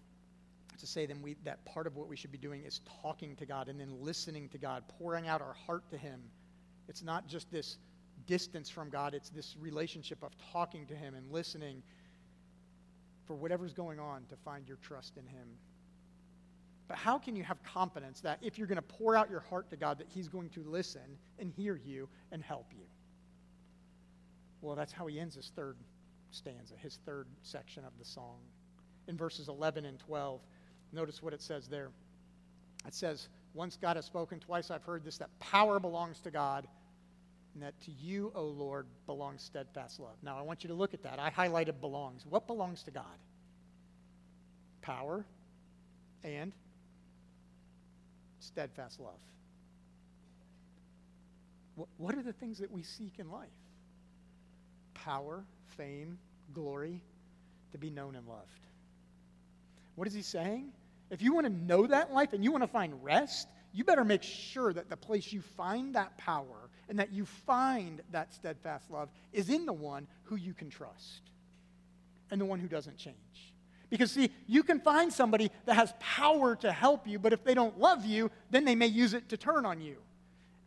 to 0.80 0.88
say 0.88 1.06
then 1.06 1.22
we, 1.22 1.36
that 1.44 1.64
part 1.66 1.88
of 1.88 1.96
what 1.96 2.08
we 2.08 2.16
should 2.16 2.32
be 2.32 2.38
doing 2.38 2.64
is 2.64 2.82
talking 3.02 3.36
to 3.36 3.46
God 3.46 3.70
and 3.70 3.80
then 3.80 3.94
listening 4.02 4.50
to 4.50 4.58
God, 4.58 4.84
pouring 4.98 5.28
out 5.28 5.42
our 5.42 5.54
heart 5.54 5.90
to 5.92 5.98
Him. 5.98 6.22
It's 6.88 7.04
not 7.04 7.28
just 7.28 7.52
this 7.52 7.78
distance 8.26 8.70
from 8.70 8.90
God, 8.90 9.14
it's 9.14 9.30
this 9.30 9.56
relationship 9.60 10.24
of 10.24 10.32
talking 10.52 10.86
to 10.88 10.96
Him 10.96 11.16
and 11.16 11.32
listening 11.32 11.84
for 13.26 13.36
whatever's 13.36 13.74
going 13.74 14.00
on 14.00 14.26
to 14.30 14.36
find 14.36 14.68
your 14.68 14.78
trust 14.78 15.18
in 15.18 15.26
Him. 15.26 15.48
But 16.88 16.98
how 16.98 17.18
can 17.18 17.36
you 17.36 17.44
have 17.44 17.62
confidence 17.64 18.20
that 18.22 18.40
if 18.42 18.58
you're 18.58 18.68
going 18.68 18.76
to 18.76 18.82
pour 18.82 19.16
out 19.16 19.30
your 19.30 19.40
heart 19.40 19.70
to 19.70 19.78
God, 19.78 19.98
that 20.00 20.08
He's 20.10 20.28
going 20.28 20.50
to 20.50 20.64
listen 20.64 21.18
and 21.40 21.50
hear 21.50 21.80
you 21.84 22.10
and 22.32 22.44
help 22.44 22.68
you? 22.72 22.86
Well, 24.64 24.78
that's 24.78 24.94
how 24.94 25.08
he 25.08 25.20
ends 25.20 25.36
his 25.36 25.52
third 25.56 25.76
stanza, 26.32 26.76
his 26.78 26.98
third 27.06 27.28
section 27.42 27.84
of 27.84 27.92
the 28.00 28.06
song. 28.06 28.40
In 29.08 29.18
verses 29.18 29.50
11 29.50 29.86
and 29.86 30.00
12, 30.00 30.40
notice 30.92 31.22
what 31.22 31.34
it 31.34 31.42
says 31.42 31.68
there. 31.68 31.90
It 32.88 32.94
says, 32.94 33.28
Once 33.54 33.78
God 33.82 33.96
has 33.96 34.06
spoken, 34.06 34.40
twice 34.40 34.72
I've 34.72 34.84
heard 34.84 35.04
this, 35.04 35.18
that 35.18 35.30
power 35.40 35.80
belongs 35.80 36.20
to 36.22 36.32
God, 36.32 36.68
and 37.54 37.64
that 37.64 37.80
to 37.82 37.92
you, 37.92 38.32
O 38.36 38.46
Lord, 38.46 38.88
belongs 39.06 39.44
steadfast 39.44 40.00
love. 40.00 40.16
Now, 40.24 40.38
I 40.38 40.42
want 40.42 40.64
you 40.64 40.70
to 40.70 40.74
look 40.74 40.94
at 40.94 41.04
that. 41.04 41.20
I 41.20 41.30
highlighted 41.30 41.80
belongs. 41.82 42.26
What 42.28 42.48
belongs 42.48 42.84
to 42.84 42.92
God? 42.92 43.04
Power 44.82 45.26
and 46.24 46.52
steadfast 48.40 49.00
love. 49.00 49.20
What 51.98 52.16
are 52.16 52.24
the 52.24 52.34
things 52.34 52.60
that 52.60 52.72
we 52.72 52.84
seek 52.84 53.14
in 53.18 53.32
life? 53.32 53.48
Power, 54.94 55.44
fame, 55.78 56.18
glory, 56.54 57.02
to 57.72 57.78
be 57.78 57.90
known 57.90 58.16
and 58.16 58.28
loved. 58.28 58.68
What 59.96 60.08
is 60.08 60.14
he 60.14 60.22
saying? 60.22 60.72
If 61.10 61.22
you 61.22 61.34
want 61.34 61.46
to 61.46 61.54
know 61.54 61.86
that 61.88 62.14
life 62.14 62.34
and 62.34 62.44
you 62.44 62.52
want 62.52 62.64
to 62.64 62.68
find 62.68 63.04
rest, 63.04 63.48
you 63.72 63.84
better 63.84 64.04
make 64.04 64.24
sure 64.24 64.74
that 64.74 64.90
the 64.90 64.98
place 64.98 65.32
you 65.32 65.42
find 65.42 65.96
that 65.96 66.18
power 66.18 66.70
and 66.90 67.00
that 67.00 67.12
you 67.12 67.26
find 67.26 68.02
that 68.12 68.34
steadfast 68.34 68.90
love 68.90 69.10
is 69.32 69.50
in 69.50 69.66
the 69.66 69.74
one 69.74 70.08
who 70.24 70.36
you 70.36 70.54
can 70.54 70.70
trust 70.70 71.22
and 72.32 72.40
the 72.40 72.46
one 72.46 72.60
who 72.60 72.68
doesn't 72.68 72.98
change. 72.98 73.16
Because, 73.90 74.12
see, 74.12 74.32
you 74.48 74.64
can 74.64 74.80
find 74.80 75.14
somebody 75.14 75.52
that 75.66 75.76
has 75.76 75.94
power 76.00 76.56
to 76.58 76.72
help 76.72 77.08
you, 77.08 77.20
but 77.20 77.32
if 77.32 77.44
they 77.44 77.54
don't 77.54 77.80
love 77.80 78.06
you, 78.06 78.32
then 78.50 78.66
they 78.66 78.74
may 78.74 78.88
use 78.88 79.14
it 79.14 79.30
to 79.30 79.38
turn 79.38 79.68
on 79.68 79.82
you. 79.82 79.98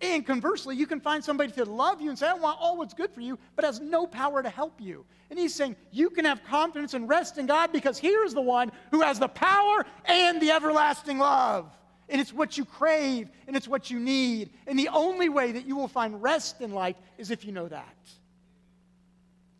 And 0.00 0.26
conversely, 0.26 0.76
you 0.76 0.86
can 0.86 1.00
find 1.00 1.24
somebody 1.24 1.52
to 1.52 1.64
love 1.64 2.02
you 2.02 2.10
and 2.10 2.18
say, 2.18 2.28
I 2.28 2.34
want 2.34 2.58
all 2.60 2.76
what's 2.76 2.92
good 2.92 3.10
for 3.10 3.22
you, 3.22 3.38
but 3.54 3.64
has 3.64 3.80
no 3.80 4.06
power 4.06 4.42
to 4.42 4.50
help 4.50 4.78
you. 4.78 5.06
And 5.30 5.38
he's 5.38 5.54
saying, 5.54 5.74
You 5.90 6.10
can 6.10 6.26
have 6.26 6.44
confidence 6.44 6.92
and 6.92 7.08
rest 7.08 7.38
in 7.38 7.46
God 7.46 7.72
because 7.72 7.96
here 7.96 8.22
is 8.24 8.34
the 8.34 8.42
one 8.42 8.70
who 8.90 9.00
has 9.00 9.18
the 9.18 9.28
power 9.28 9.86
and 10.04 10.40
the 10.40 10.50
everlasting 10.50 11.18
love. 11.18 11.70
And 12.08 12.20
it's 12.20 12.32
what 12.32 12.58
you 12.58 12.64
crave 12.64 13.30
and 13.46 13.56
it's 13.56 13.66
what 13.66 13.90
you 13.90 13.98
need. 13.98 14.50
And 14.66 14.78
the 14.78 14.88
only 14.88 15.28
way 15.30 15.52
that 15.52 15.66
you 15.66 15.76
will 15.76 15.88
find 15.88 16.22
rest 16.22 16.60
in 16.60 16.72
life 16.72 16.96
is 17.16 17.30
if 17.30 17.44
you 17.44 17.52
know 17.52 17.68
that. 17.68 17.96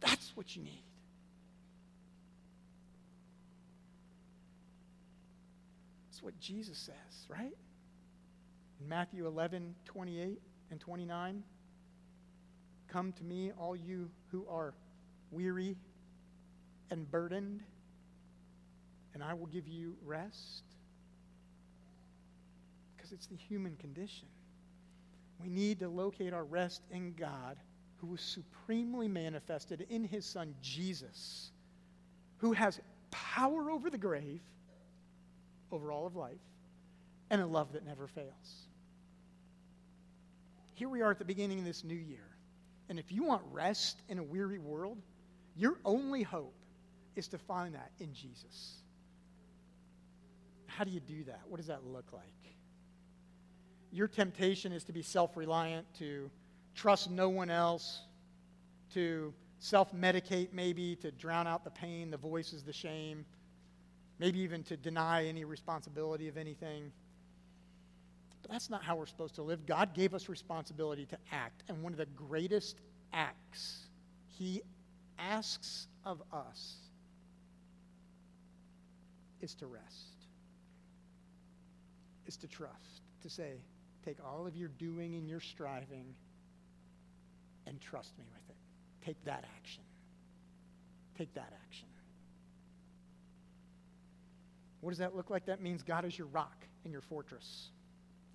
That's 0.00 0.36
what 0.36 0.54
you 0.54 0.62
need. 0.62 0.84
That's 6.08 6.22
what 6.22 6.38
Jesus 6.38 6.78
says, 6.78 7.26
right? 7.28 7.56
In 8.86 8.90
Matthew 8.90 9.26
11, 9.26 9.74
28 9.84 10.40
and 10.70 10.78
29, 10.78 11.42
come 12.86 13.12
to 13.14 13.24
me, 13.24 13.50
all 13.58 13.74
you 13.74 14.08
who 14.30 14.46
are 14.48 14.74
weary 15.32 15.76
and 16.92 17.10
burdened, 17.10 17.64
and 19.12 19.24
I 19.24 19.34
will 19.34 19.46
give 19.46 19.66
you 19.66 19.96
rest. 20.04 20.62
Because 22.96 23.10
it's 23.10 23.26
the 23.26 23.34
human 23.34 23.74
condition. 23.74 24.28
We 25.42 25.48
need 25.48 25.80
to 25.80 25.88
locate 25.88 26.32
our 26.32 26.44
rest 26.44 26.82
in 26.92 27.12
God, 27.14 27.56
who 27.96 28.06
was 28.06 28.20
supremely 28.20 29.08
manifested 29.08 29.84
in 29.90 30.04
his 30.04 30.24
Son, 30.24 30.54
Jesus, 30.62 31.50
who 32.36 32.52
has 32.52 32.78
power 33.10 33.68
over 33.68 33.90
the 33.90 33.98
grave 33.98 34.42
over 35.72 35.90
all 35.90 36.06
of 36.06 36.14
life, 36.14 36.38
and 37.30 37.42
a 37.42 37.46
love 37.46 37.72
that 37.72 37.84
never 37.84 38.06
fails. 38.06 38.65
Here 40.76 40.90
we 40.90 41.00
are 41.00 41.10
at 41.10 41.18
the 41.18 41.24
beginning 41.24 41.58
of 41.58 41.64
this 41.64 41.84
new 41.84 41.94
year. 41.94 42.28
And 42.90 42.98
if 42.98 43.10
you 43.10 43.24
want 43.24 43.42
rest 43.50 44.02
in 44.10 44.18
a 44.18 44.22
weary 44.22 44.58
world, 44.58 44.98
your 45.56 45.78
only 45.86 46.22
hope 46.22 46.54
is 47.16 47.28
to 47.28 47.38
find 47.38 47.74
that 47.74 47.92
in 47.98 48.12
Jesus. 48.12 48.82
How 50.66 50.84
do 50.84 50.90
you 50.90 51.00
do 51.00 51.24
that? 51.24 51.40
What 51.48 51.56
does 51.56 51.68
that 51.68 51.86
look 51.86 52.12
like? 52.12 52.22
Your 53.90 54.06
temptation 54.06 54.70
is 54.70 54.84
to 54.84 54.92
be 54.92 55.00
self 55.00 55.34
reliant, 55.34 55.86
to 55.98 56.30
trust 56.74 57.10
no 57.10 57.30
one 57.30 57.48
else, 57.48 58.02
to 58.92 59.32
self 59.58 59.94
medicate, 59.94 60.52
maybe, 60.52 60.94
to 60.96 61.10
drown 61.10 61.46
out 61.46 61.64
the 61.64 61.70
pain, 61.70 62.10
the 62.10 62.18
voices, 62.18 62.62
the 62.62 62.74
shame, 62.74 63.24
maybe 64.18 64.40
even 64.40 64.62
to 64.64 64.76
deny 64.76 65.24
any 65.24 65.46
responsibility 65.46 66.28
of 66.28 66.36
anything. 66.36 66.92
But 68.46 68.52
that's 68.52 68.70
not 68.70 68.84
how 68.84 68.94
we're 68.94 69.06
supposed 69.06 69.34
to 69.36 69.42
live. 69.42 69.66
God 69.66 69.92
gave 69.92 70.14
us 70.14 70.28
responsibility 70.28 71.04
to 71.06 71.18
act. 71.32 71.64
And 71.68 71.82
one 71.82 71.92
of 71.92 71.98
the 71.98 72.06
greatest 72.06 72.76
acts 73.12 73.88
He 74.28 74.62
asks 75.18 75.88
of 76.04 76.22
us 76.32 76.76
is 79.40 79.52
to 79.56 79.66
rest, 79.66 80.28
is 82.26 82.36
to 82.36 82.46
trust, 82.46 83.02
to 83.22 83.28
say, 83.28 83.54
take 84.04 84.18
all 84.24 84.46
of 84.46 84.54
your 84.54 84.68
doing 84.68 85.16
and 85.16 85.28
your 85.28 85.40
striving 85.40 86.14
and 87.66 87.80
trust 87.80 88.16
me 88.16 88.24
with 88.32 88.48
it. 88.48 88.56
Take 89.04 89.16
that 89.24 89.44
action. 89.56 89.82
Take 91.18 91.34
that 91.34 91.52
action. 91.66 91.88
What 94.82 94.90
does 94.90 94.98
that 94.98 95.16
look 95.16 95.30
like? 95.30 95.46
That 95.46 95.60
means 95.60 95.82
God 95.82 96.04
is 96.04 96.16
your 96.16 96.28
rock 96.28 96.64
and 96.84 96.92
your 96.92 97.02
fortress. 97.02 97.70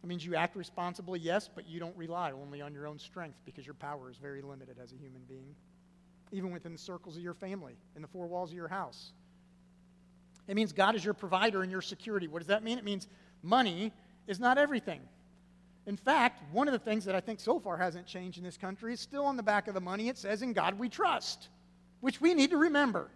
It 0.04 0.08
means 0.08 0.26
you 0.26 0.36
act 0.36 0.56
responsibly, 0.56 1.20
yes, 1.20 1.50
but 1.54 1.68
you 1.68 1.80
don't 1.80 1.96
rely 1.96 2.32
only 2.32 2.62
on 2.62 2.74
your 2.74 2.88
own 2.88 2.98
strength 2.98 3.38
because 3.46 3.66
your 3.66 3.76
power 3.76 4.10
is 4.10 4.18
very 4.18 4.42
limited 4.42 4.78
as 4.82 4.92
a 4.94 4.96
human 4.96 5.22
being, 5.28 5.56
even 6.32 6.52
within 6.52 6.72
the 6.72 6.80
circles 6.80 7.18
of 7.18 7.24
your 7.24 7.36
family, 7.36 7.76
in 7.96 8.02
the 8.02 8.08
four 8.08 8.28
walls 8.28 8.50
of 8.50 8.56
your 8.56 8.68
house. 8.68 9.12
It 10.48 10.56
means 10.56 10.74
God 10.74 10.96
is 10.96 11.06
your 11.06 11.14
provider 11.14 11.62
and 11.62 11.72
your 11.72 11.82
security. 11.82 12.28
What 12.28 12.40
does 12.40 12.48
that 12.48 12.64
mean? 12.64 12.80
It 12.80 12.84
means 12.84 13.08
money 13.44 13.94
is 14.28 14.40
not 14.40 14.58
everything. 14.58 15.02
In 15.86 15.98
fact, 15.98 16.42
one 16.52 16.68
of 16.68 16.74
the 16.74 16.80
things 16.80 17.06
that 17.06 17.16
I 17.16 17.20
think 17.20 17.40
so 17.40 17.60
far 17.60 17.78
hasn't 17.78 18.08
changed 18.08 18.38
in 18.38 18.44
this 18.44 18.58
country 18.58 18.94
is 18.94 19.00
still 19.00 19.26
on 19.26 19.38
the 19.38 19.44
back 19.44 19.68
of 19.68 19.74
the 19.74 19.82
money. 19.82 20.10
It 20.10 20.18
says, 20.18 20.42
In 20.42 20.54
God 20.54 20.80
we 20.80 20.90
trust, 20.90 21.50
which 22.02 22.20
we 22.20 22.34
need 22.34 22.52
to 22.52 22.58
remember. 22.58 23.10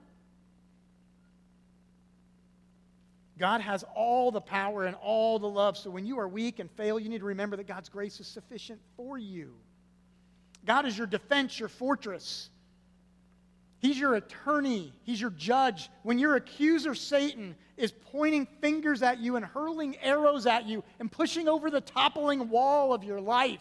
God 3.38 3.62
has 3.62 3.84
all 3.96 4.32
the 4.32 4.42
power 4.42 4.86
and 4.86 4.96
all 4.96 5.40
the 5.40 5.50
love. 5.50 5.78
So 5.78 5.90
when 5.90 6.06
you 6.06 6.20
are 6.20 6.28
weak 6.28 6.60
and 6.60 6.72
fail, 6.72 7.00
you 7.00 7.10
need 7.10 7.20
to 7.20 7.26
remember 7.26 7.58
that 7.58 7.68
God's 7.68 7.90
grace 7.90 8.20
is 8.20 8.28
sufficient 8.28 8.80
for 8.96 9.18
you. 9.18 9.54
God 10.66 10.86
is 10.86 10.98
your 10.98 11.08
defense, 11.08 11.60
your 11.60 11.70
fortress. 11.70 12.50
He's 13.80 14.00
your 14.00 14.16
attorney. 14.16 14.94
He's 15.04 15.20
your 15.20 15.32
judge. 15.32 15.90
When 16.04 16.18
your 16.18 16.38
accuser, 16.38 16.96
Satan, 16.96 17.56
is 17.78 17.92
pointing 17.92 18.48
fingers 18.62 19.04
at 19.04 19.20
you 19.20 19.36
and 19.36 19.46
hurling 19.46 19.98
arrows 19.98 20.46
at 20.46 20.66
you 20.66 20.84
and 21.00 21.12
pushing 21.12 21.50
over 21.50 21.70
the 21.70 21.82
toppling 21.82 22.50
wall 22.50 22.94
of 22.94 23.04
your 23.04 23.20
life, 23.20 23.60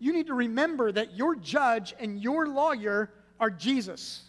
you 0.00 0.12
need 0.12 0.26
to 0.26 0.34
remember 0.34 0.90
that 0.90 1.16
your 1.16 1.36
judge 1.36 1.94
and 2.00 2.20
your 2.20 2.48
lawyer 2.48 3.10
are 3.38 3.50
Jesus. 3.50 4.24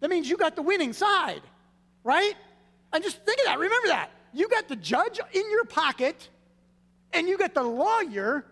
That 0.00 0.08
means 0.08 0.28
you 0.28 0.38
got 0.38 0.56
the 0.56 0.62
winning 0.62 0.94
side 0.94 1.42
right? 2.04 2.34
And 2.92 3.02
just 3.02 3.24
think 3.24 3.40
of 3.40 3.46
that. 3.46 3.58
Remember 3.58 3.88
that. 3.88 4.10
You 4.32 4.48
got 4.48 4.68
the 4.68 4.76
judge 4.76 5.18
in 5.32 5.50
your 5.50 5.64
pocket, 5.64 6.28
and 7.12 7.28
you 7.28 7.36
got 7.36 7.54
the 7.54 7.62
lawyer 7.62 8.44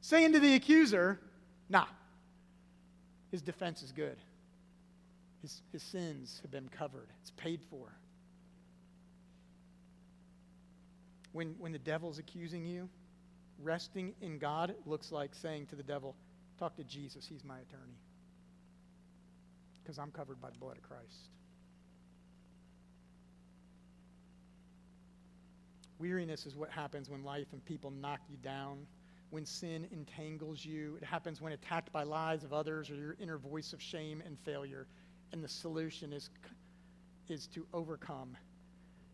saying 0.00 0.32
to 0.32 0.40
the 0.40 0.54
accuser, 0.54 1.20
nah, 1.68 1.86
his 3.30 3.42
defense 3.42 3.82
is 3.82 3.92
good. 3.92 4.16
His, 5.40 5.62
his 5.72 5.82
sins 5.82 6.38
have 6.42 6.50
been 6.50 6.68
covered, 6.68 7.08
it's 7.20 7.32
paid 7.32 7.60
for. 7.68 7.92
When, 11.32 11.54
when 11.58 11.72
the 11.72 11.78
devil's 11.78 12.18
accusing 12.18 12.66
you, 12.66 12.88
resting 13.60 14.14
in 14.20 14.38
God 14.38 14.74
looks 14.84 15.10
like 15.10 15.34
saying 15.34 15.66
to 15.66 15.76
the 15.76 15.82
devil, 15.82 16.14
Talk 16.58 16.76
to 16.76 16.84
Jesus, 16.84 17.26
he's 17.26 17.42
my 17.42 17.56
attorney. 17.56 17.98
Because 19.82 19.98
I'm 19.98 20.12
covered 20.12 20.40
by 20.40 20.50
the 20.50 20.58
blood 20.58 20.76
of 20.76 20.82
Christ. 20.84 21.28
Weariness 26.02 26.46
is 26.46 26.56
what 26.56 26.68
happens 26.68 27.08
when 27.08 27.22
life 27.22 27.46
and 27.52 27.64
people 27.64 27.92
knock 27.92 28.18
you 28.28 28.36
down, 28.38 28.88
when 29.30 29.46
sin 29.46 29.86
entangles 29.92 30.64
you. 30.64 30.98
It 31.00 31.04
happens 31.04 31.40
when 31.40 31.52
attacked 31.52 31.92
by 31.92 32.02
lies 32.02 32.42
of 32.42 32.52
others 32.52 32.90
or 32.90 32.96
your 32.96 33.14
inner 33.20 33.38
voice 33.38 33.72
of 33.72 33.80
shame 33.80 34.20
and 34.26 34.36
failure. 34.40 34.88
And 35.30 35.44
the 35.44 35.48
solution 35.48 36.12
is, 36.12 36.28
is 37.28 37.46
to 37.54 37.64
overcome 37.72 38.36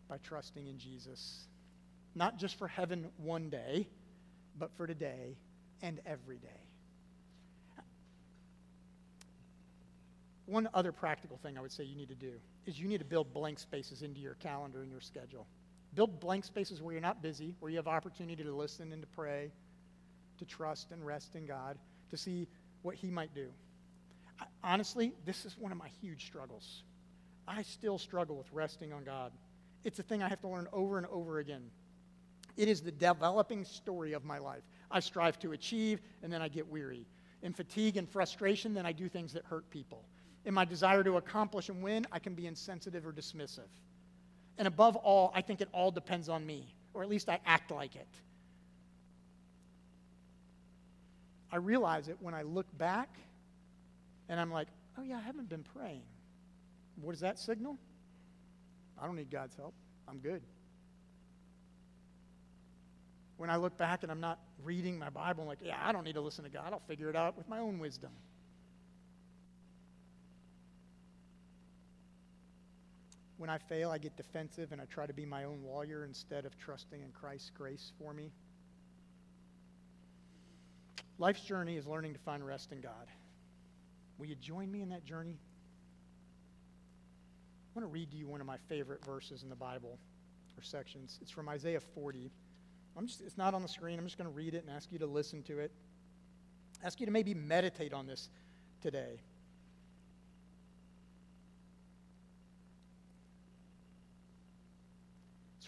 by 0.07 0.17
trusting 0.23 0.65
in 0.65 0.79
Jesus. 0.79 1.45
Not 2.15 2.39
just 2.39 2.57
for 2.57 2.67
heaven 2.67 3.09
one 3.17 3.51
day, 3.51 3.87
but 4.57 4.71
for 4.75 4.87
today 4.87 5.37
and 5.83 6.01
every 6.07 6.39
day. 6.39 6.47
One 10.47 10.67
other 10.73 10.91
practical 10.91 11.37
thing 11.37 11.55
I 11.55 11.61
would 11.61 11.71
say 11.71 11.83
you 11.83 11.95
need 11.95 12.09
to 12.09 12.15
do 12.15 12.31
is 12.65 12.79
you 12.79 12.87
need 12.87 12.97
to 12.97 13.05
build 13.05 13.31
blank 13.31 13.59
spaces 13.59 14.01
into 14.01 14.19
your 14.19 14.33
calendar 14.33 14.81
and 14.81 14.89
your 14.89 15.01
schedule. 15.01 15.45
Build 15.95 16.19
blank 16.19 16.45
spaces 16.45 16.81
where 16.81 16.93
you're 16.93 17.01
not 17.01 17.21
busy, 17.21 17.55
where 17.59 17.71
you 17.71 17.77
have 17.77 17.87
opportunity 17.87 18.43
to 18.43 18.55
listen 18.55 18.91
and 18.91 19.01
to 19.01 19.07
pray, 19.07 19.51
to 20.37 20.45
trust 20.45 20.91
and 20.91 21.05
rest 21.05 21.35
in 21.35 21.45
God, 21.45 21.77
to 22.09 22.17
see 22.17 22.47
what 22.81 22.95
He 22.95 23.09
might 23.09 23.33
do. 23.33 23.49
I, 24.39 24.45
honestly, 24.63 25.13
this 25.25 25.45
is 25.45 25.57
one 25.57 25.71
of 25.71 25.77
my 25.77 25.89
huge 26.01 26.25
struggles. 26.25 26.83
I 27.47 27.63
still 27.63 27.97
struggle 27.97 28.35
with 28.35 28.51
resting 28.53 28.93
on 28.93 29.03
God. 29.03 29.31
It's 29.83 29.99
a 29.99 30.03
thing 30.03 30.21
I 30.21 30.29
have 30.29 30.41
to 30.41 30.47
learn 30.47 30.67
over 30.71 30.97
and 30.97 31.07
over 31.07 31.39
again. 31.39 31.63
It 32.57 32.67
is 32.67 32.81
the 32.81 32.91
developing 32.91 33.63
story 33.65 34.13
of 34.13 34.25
my 34.25 34.37
life. 34.37 34.63
I 34.91 34.99
strive 34.99 35.39
to 35.39 35.53
achieve, 35.53 36.01
and 36.21 36.31
then 36.31 36.41
I 36.41 36.47
get 36.47 36.67
weary. 36.67 37.05
In 37.41 37.53
fatigue 37.53 37.97
and 37.97 38.07
frustration, 38.07 38.73
then 38.73 38.85
I 38.85 38.91
do 38.91 39.07
things 39.07 39.33
that 39.33 39.45
hurt 39.45 39.69
people. 39.69 40.03
In 40.45 40.53
my 40.53 40.65
desire 40.65 41.03
to 41.03 41.17
accomplish 41.17 41.69
and 41.69 41.81
win, 41.81 42.05
I 42.11 42.19
can 42.19 42.35
be 42.35 42.47
insensitive 42.47 43.05
or 43.05 43.13
dismissive. 43.13 43.69
And 44.59 44.67
above 44.67 44.97
all, 44.97 45.31
I 45.33 45.41
think 45.41 45.61
it 45.61 45.69
all 45.71 45.89
depends 45.89 46.27
on 46.27 46.45
me, 46.45 46.67
or 46.93 47.01
at 47.01 47.09
least 47.09 47.29
I 47.29 47.39
act 47.45 47.71
like 47.71 47.95
it. 47.95 48.07
I 51.51 51.55
realize 51.55 52.09
it 52.09 52.17
when 52.19 52.33
I 52.33 52.43
look 52.43 52.67
back 52.77 53.09
and 54.27 54.39
I'm 54.39 54.51
like, 54.51 54.67
oh, 54.97 55.01
yeah, 55.01 55.17
I 55.17 55.21
haven't 55.21 55.49
been 55.49 55.63
praying. 55.75 56.03
What 57.01 57.11
does 57.11 57.21
that 57.21 57.39
signal? 57.39 57.77
I 59.01 59.05
don't 59.05 59.15
need 59.15 59.31
God's 59.31 59.55
help. 59.55 59.73
I'm 60.07 60.19
good. 60.19 60.41
When 63.37 63.49
I 63.49 63.55
look 63.55 63.77
back 63.77 64.03
and 64.03 64.11
I'm 64.11 64.19
not 64.19 64.39
reading 64.65 64.99
my 64.99 65.09
Bible, 65.09 65.43
I'm 65.43 65.47
like, 65.47 65.59
yeah, 65.63 65.77
I 65.81 65.93
don't 65.93 66.03
need 66.03 66.15
to 66.15 66.21
listen 66.21 66.43
to 66.43 66.49
God. 66.49 66.73
I'll 66.73 66.81
figure 66.85 67.09
it 67.09 67.15
out 67.15 67.37
with 67.37 67.47
my 67.47 67.59
own 67.59 67.79
wisdom. 67.79 68.11
When 73.39 73.49
I 73.49 73.57
fail, 73.57 73.89
I 73.89 73.97
get 73.97 74.17
defensive 74.17 74.73
and 74.73 74.81
I 74.81 74.85
try 74.85 75.05
to 75.07 75.13
be 75.13 75.25
my 75.25 75.45
own 75.45 75.61
lawyer 75.65 76.03
instead 76.03 76.45
of 76.45 76.57
trusting 76.57 77.01
in 77.01 77.09
Christ's 77.11 77.51
grace 77.51 77.93
for 77.97 78.13
me. 78.13 78.33
Life's 81.17 81.39
journey 81.39 81.77
is 81.77 81.87
learning 81.87 82.11
to 82.11 82.19
find 82.19 82.45
rest 82.45 82.73
in 82.73 82.81
God. 82.81 83.07
Will 84.17 84.25
you 84.25 84.35
join 84.35 84.69
me 84.69 84.81
in 84.81 84.89
that 84.89 85.05
journey? 85.05 85.37
I 87.69 87.79
want 87.79 87.89
to 87.89 87.93
read 87.93 88.11
to 88.11 88.17
you 88.17 88.27
one 88.27 88.41
of 88.41 88.47
my 88.47 88.57
favorite 88.67 89.05
verses 89.05 89.43
in 89.43 89.49
the 89.49 89.55
Bible 89.55 89.97
or 90.57 90.61
sections. 90.61 91.17
It's 91.21 91.31
from 91.31 91.47
Isaiah 91.47 91.79
40. 91.79 92.29
I'm 92.97 93.07
just, 93.07 93.21
it's 93.21 93.37
not 93.37 93.53
on 93.53 93.61
the 93.61 93.69
screen. 93.69 93.97
I'm 93.97 94.05
just 94.05 94.17
going 94.17 94.29
to 94.29 94.35
read 94.35 94.53
it 94.53 94.65
and 94.67 94.75
ask 94.75 94.91
you 94.91 94.99
to 94.99 95.05
listen 95.05 95.43
to 95.43 95.59
it. 95.59 95.71
Ask 96.83 96.99
you 96.99 97.05
to 97.05 97.11
maybe 97.13 97.33
meditate 97.33 97.93
on 97.93 98.05
this 98.05 98.27
today. 98.81 99.21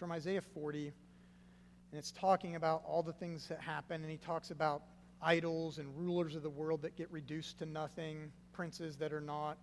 From 0.01 0.11
Isaiah 0.11 0.41
40, 0.41 0.87
and 0.87 1.99
it's 1.99 2.09
talking 2.09 2.55
about 2.55 2.81
all 2.87 3.03
the 3.03 3.13
things 3.13 3.45
that 3.49 3.61
happen, 3.61 4.01
and 4.01 4.09
he 4.09 4.17
talks 4.17 4.49
about 4.49 4.81
idols 5.21 5.77
and 5.77 5.95
rulers 5.95 6.35
of 6.35 6.41
the 6.41 6.49
world 6.49 6.81
that 6.81 6.95
get 6.95 7.11
reduced 7.11 7.59
to 7.59 7.67
nothing, 7.67 8.31
princes 8.51 8.97
that 8.97 9.13
are 9.13 9.21
not, 9.21 9.59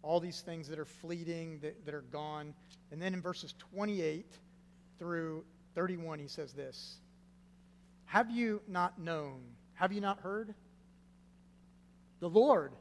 all 0.00 0.18
these 0.18 0.40
things 0.40 0.66
that 0.68 0.78
are 0.78 0.86
fleeting, 0.86 1.58
that, 1.60 1.84
that 1.84 1.92
are 1.92 2.06
gone. 2.10 2.54
And 2.90 3.02
then 3.02 3.12
in 3.12 3.20
verses 3.20 3.54
28 3.74 4.24
through 4.98 5.44
31, 5.74 6.20
he 6.20 6.26
says 6.26 6.54
this 6.54 6.96
Have 8.06 8.30
you 8.30 8.62
not 8.66 8.98
known? 8.98 9.42
Have 9.74 9.92
you 9.92 10.00
not 10.00 10.20
heard? 10.20 10.54
The 12.20 12.30
Lord 12.30 12.72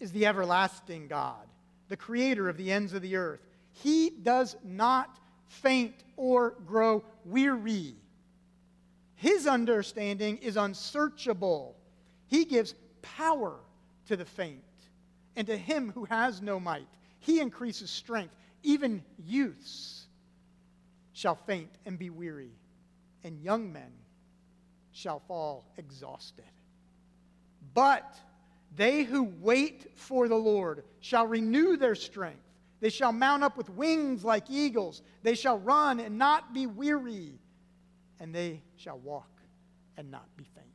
is 0.00 0.12
the 0.12 0.24
everlasting 0.24 1.08
God, 1.08 1.46
the 1.88 1.96
creator 1.98 2.48
of 2.48 2.56
the 2.56 2.72
ends 2.72 2.94
of 2.94 3.02
the 3.02 3.16
earth. 3.16 3.46
He 3.82 4.08
does 4.08 4.56
not 4.64 5.14
faint, 5.48 5.94
or 6.16 6.54
grow 6.66 7.04
weary. 7.24 7.94
His 9.16 9.46
understanding 9.46 10.38
is 10.38 10.56
unsearchable. 10.56 11.76
He 12.28 12.44
gives 12.44 12.74
power 13.02 13.56
to 14.06 14.16
the 14.16 14.24
faint, 14.24 14.62
and 15.36 15.46
to 15.46 15.56
him 15.56 15.90
who 15.90 16.04
has 16.04 16.40
no 16.40 16.60
might, 16.60 16.88
he 17.20 17.40
increases 17.40 17.90
strength. 17.90 18.34
Even 18.62 19.02
youths 19.24 20.06
shall 21.12 21.34
faint 21.34 21.70
and 21.84 21.98
be 21.98 22.10
weary, 22.10 22.52
and 23.24 23.40
young 23.40 23.72
men 23.72 23.92
shall 24.92 25.20
fall 25.20 25.64
exhausted. 25.76 26.44
But 27.74 28.16
they 28.76 29.02
who 29.04 29.24
wait 29.40 29.90
for 29.96 30.28
the 30.28 30.36
Lord 30.36 30.84
shall 31.00 31.26
renew 31.26 31.76
their 31.76 31.94
strength. 31.94 32.38
They 32.80 32.90
shall 32.90 33.12
mount 33.12 33.42
up 33.42 33.56
with 33.56 33.68
wings 33.70 34.24
like 34.24 34.50
eagles. 34.50 35.02
They 35.22 35.34
shall 35.34 35.58
run 35.58 35.98
and 35.98 36.18
not 36.18 36.54
be 36.54 36.66
weary, 36.66 37.40
and 38.20 38.34
they 38.34 38.62
shall 38.76 38.98
walk 38.98 39.30
and 39.96 40.10
not 40.10 40.24
be 40.36 40.44
faint. 40.54 40.66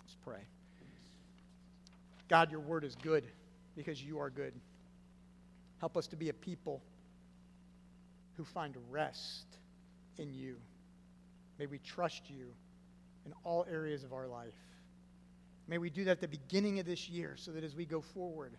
Let's 0.00 0.16
pray. 0.24 0.42
God, 2.28 2.50
your 2.50 2.60
word 2.60 2.84
is 2.84 2.94
good 2.96 3.24
because 3.76 4.02
you 4.02 4.18
are 4.18 4.28
good. 4.28 4.52
Help 5.80 5.96
us 5.96 6.06
to 6.08 6.16
be 6.16 6.28
a 6.28 6.34
people 6.34 6.82
who 8.36 8.44
find 8.44 8.76
rest 8.90 9.46
in 10.18 10.32
you. 10.32 10.56
May 11.58 11.66
we 11.66 11.78
trust 11.78 12.28
you 12.28 12.46
in 13.24 13.32
all 13.44 13.66
areas 13.70 14.04
of 14.04 14.12
our 14.12 14.26
life. 14.26 14.54
May 15.68 15.78
we 15.78 15.90
do 15.90 16.04
that 16.04 16.12
at 16.12 16.20
the 16.20 16.28
beginning 16.28 16.78
of 16.78 16.86
this 16.86 17.08
year 17.08 17.34
so 17.36 17.52
that 17.52 17.64
as 17.64 17.74
we 17.74 17.84
go 17.84 18.00
forward, 18.00 18.56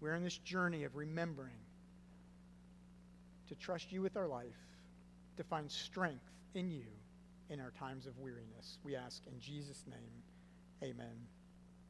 we're 0.00 0.14
in 0.14 0.24
this 0.24 0.38
journey 0.38 0.84
of 0.84 0.96
remembering 0.96 1.58
to 3.48 3.54
trust 3.54 3.92
you 3.92 4.00
with 4.00 4.16
our 4.16 4.28
life, 4.28 4.46
to 5.36 5.44
find 5.44 5.70
strength 5.70 6.30
in 6.54 6.70
you 6.70 6.86
in 7.50 7.60
our 7.60 7.72
times 7.72 8.06
of 8.06 8.18
weariness. 8.18 8.78
We 8.84 8.96
ask 8.96 9.22
in 9.26 9.38
Jesus' 9.40 9.84
name, 9.88 10.22
amen. 10.82 11.16